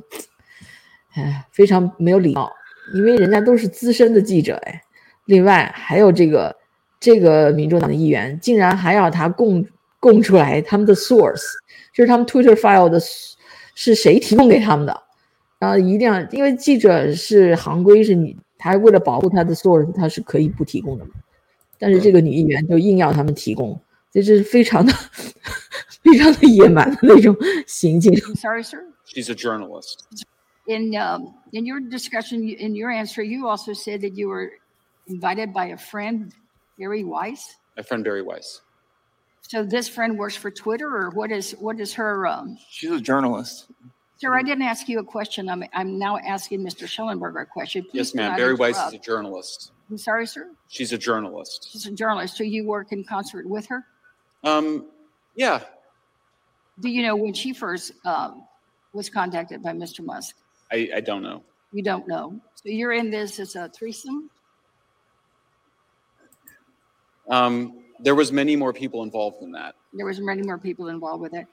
[1.15, 2.51] 哎，非常没有礼貌，
[2.95, 4.83] 因为人家都是资深的记者哎。
[5.27, 6.55] 另外还有这个
[6.99, 9.65] 这个民主党的议员，竟然还要他供
[10.01, 11.45] 供出来他们的 source，
[11.95, 12.99] 就是他们 Twitter file 的
[13.75, 15.03] 是谁提供给他们的，
[15.59, 21.07] 然后一定要，因为记者是行规，是你他为了保护他的 source，他是可以不提供的，
[21.79, 24.93] 但是这个女议员就硬要他们提供，这是非常的
[26.03, 27.37] 非常的野蛮的那种
[27.67, 28.13] 行径。
[28.35, 28.85] Sorry, sir.
[29.07, 29.99] She's a journalist.
[30.69, 34.53] In um, in your discussion, in your answer, you also said that you were
[35.09, 36.33] invited by a friend,
[36.79, 37.57] Barry Weiss.
[37.77, 38.61] My friend Barry Weiss.
[39.43, 42.27] So this friend works for Twitter, or what is what is her?
[42.27, 43.67] Um, She's a journalist.
[44.19, 45.49] sir, I didn't ask you a question.
[45.49, 46.87] I'm I'm now asking Mr.
[46.87, 47.83] Schellenberger a question.
[47.83, 48.37] Please Yes, ma'am.
[48.37, 49.73] Barry Weiss is a journalist.
[49.91, 50.49] I'm sorry, sir.
[50.69, 51.69] She's a journalist.
[51.73, 52.37] She's a journalist.
[52.37, 53.85] So you work in concert with her.
[54.45, 54.87] Um,
[55.35, 55.63] yeah.
[56.81, 58.45] Do you know when she first um,
[58.95, 60.05] was contacted by Mr.
[60.05, 60.37] Musk?
[60.72, 61.44] I, I don't know.
[61.72, 62.40] You don't know.
[62.56, 64.30] So you're in this as a threesome.
[67.30, 69.76] Um, there was many more people involved than that.
[69.94, 71.46] There was many more people involved with it.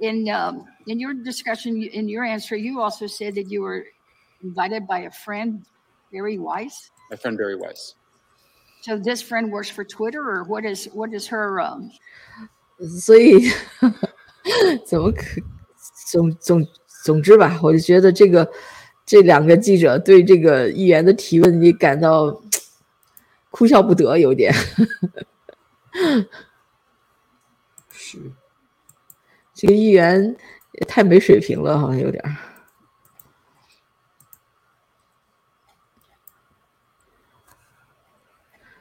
[0.00, 3.84] In um, in your discussion, you- in your answer, you also said that you were
[4.44, 5.64] invited by a friend,
[6.12, 6.90] Barry Weiss.
[7.10, 7.94] My friend Barry Weiss.
[8.82, 11.60] So this friend works for Twitter, or what is what is her?
[11.60, 11.90] Um,
[13.00, 13.50] 所以
[14.86, 15.24] 怎么可
[16.06, 16.64] 总总
[17.03, 18.49] 总之吧，我就觉得这个
[19.05, 22.41] 这两个记者对这个议员的提问，你感到
[23.51, 24.53] 哭笑不得，有点。
[27.91, 28.17] 是
[29.53, 30.35] 这个议员
[30.71, 32.33] 也太没水平了，好像有点儿。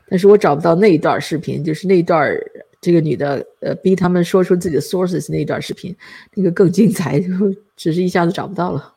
[0.09, 2.41] 但是我找不到那一段视频，就是那一段儿
[2.82, 5.96] 这个女的呃逼他们说出自己的 sources 那一段视频，
[6.34, 7.28] 那个更精彩，就
[7.76, 8.96] 只是一下子找不到了。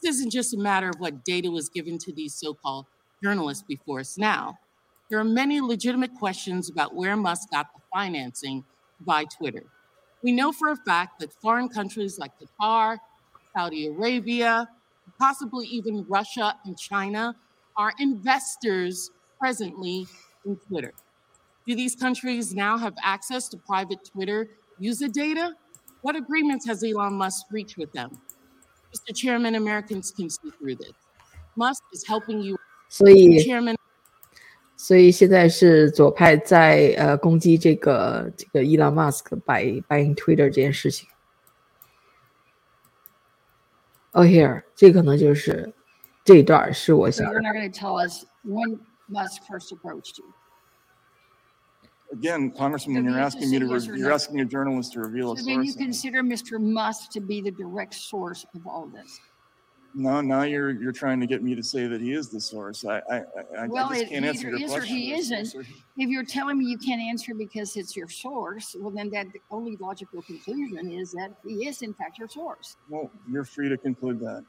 [0.00, 2.84] This isn't just a matter of what data was given to these so called
[3.22, 4.56] journalists before us now.
[5.08, 8.64] there are many legitimate questions about where Musk got the financing
[8.98, 9.62] to buy Twitter.
[10.22, 12.98] We know for a fact that foreign countries like Qatar,
[13.54, 14.68] Saudi Arabia,
[15.18, 17.36] possibly even Russia and China
[17.76, 20.06] are investors presently
[20.44, 20.92] in Twitter.
[21.66, 25.54] Do these countries now have access to private Twitter user data?
[26.02, 28.10] What agreements has Elon Musk reached with them?
[28.94, 29.14] Mr.
[29.14, 30.92] Chairman, Americans can see through this.
[31.56, 32.56] Musk is helping you.
[32.88, 33.76] 所以 Chairman,
[34.76, 41.08] 所以现在是左派在呃攻击这个这个伊朗马斯克 buy buying Twitter 这件事情。
[44.12, 45.72] Oh here，这可能就是
[46.24, 48.78] 这一段是我 So 想 you're not going to tell us when
[49.08, 50.26] Musk first approached you.
[52.11, 54.15] Again, Congressman, So you're the answer asking is me to, yes re- you're no.
[54.15, 55.83] asking a journalist to reveal a So then you source.
[55.83, 56.59] consider Mr.
[56.59, 59.19] Musk to be the direct source of all this.
[59.95, 62.85] No, now you're, you're trying to get me to say that he is the source.
[62.85, 63.23] I, I, I-
[63.63, 64.95] I Well, just it can't answer either your is or question.
[64.97, 65.47] he isn't.
[65.97, 69.39] If you're telling me you can't answer because it's your source, well, then that the
[69.51, 72.75] only logical conclusion is that he is in fact your source.
[72.87, 74.43] Well, you're free to conclude that.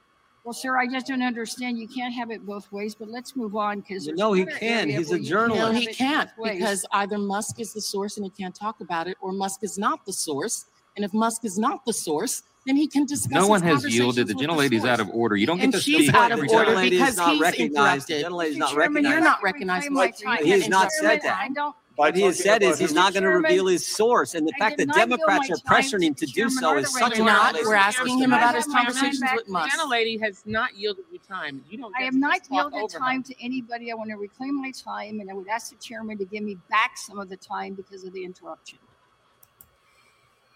[0.45, 1.79] Well, sir, I just don't understand.
[1.79, 4.89] You can't have it both ways, but let's move on because No, he can.
[4.89, 5.63] He's a journalist.
[5.63, 9.17] No, he can't because either Musk is the source and he can't talk about it,
[9.21, 10.67] or Musk is not the source.
[10.97, 13.31] And if Musk is not the source, then he can discuss.
[13.33, 14.27] No one has yielded.
[14.27, 15.37] The conversations with gentlelady's out of order.
[15.37, 16.15] You don't get And to she's speak.
[16.15, 16.91] out of order time.
[16.91, 18.09] because not he's recognized.
[18.09, 18.25] The interrupted.
[18.27, 19.91] gentlelady's not Chairman, you're not recognized.
[19.91, 20.19] my Mike.
[20.19, 20.45] time.
[20.45, 21.39] He has not Chairman, said that.
[21.39, 21.75] I don't.
[22.01, 24.59] What he has said is he's not going to reveal his source, and the I
[24.59, 27.55] fact that Democrats are pressuring him to do so is such a We're not.
[27.63, 29.77] We're asking him about his conversations with Musk.
[29.77, 31.63] Gentlelady has not yielded you time.
[31.69, 31.95] You don't.
[31.95, 33.93] I get have not yielded time to anybody.
[33.93, 36.57] I want to reclaim my time, and I would ask the chairman to give me
[36.71, 38.79] back some of the time because of the interruption.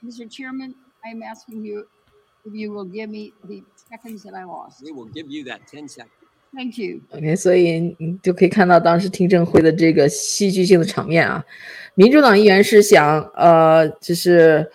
[0.03, 0.31] Mr.
[0.31, 0.75] Chairman,
[1.05, 1.87] I am asking you
[2.47, 4.83] if you will give me the seconds that I lost.
[4.83, 6.24] We will give you that 10 seconds.
[6.55, 7.01] Thank you.
[7.11, 11.45] OK，所以你就可以看到当时听证会的这个戏剧性的场面啊。
[11.97, 14.71] 民主党议员是想呃，就是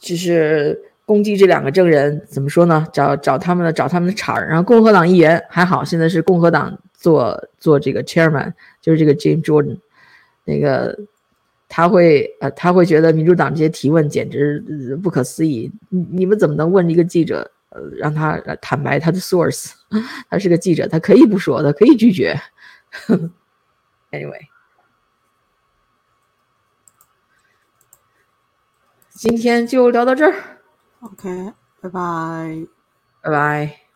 [0.00, 2.86] 就是攻击这两个证人，怎么说呢？
[2.92, 4.48] 找找他们的找他们的茬儿。
[4.48, 9.78] 然后共和党议员还好，现在是共和党做做这个 chairman，就是这个 Jim Jordan，
[10.44, 10.98] 那个
[11.68, 14.60] 他会呃他会觉得民主党这些提问简直、
[15.02, 17.48] 不可思议，你你们怎么能问一个记者？
[17.78, 19.72] 呃，让他呃坦白他的 source，
[20.28, 22.40] 他是个记者，他可以不说，他可以拒绝。
[24.10, 24.48] anyway，
[29.10, 30.34] 今天就聊到这儿
[31.00, 32.66] ，OK，拜拜。
[33.20, 33.87] 拜拜。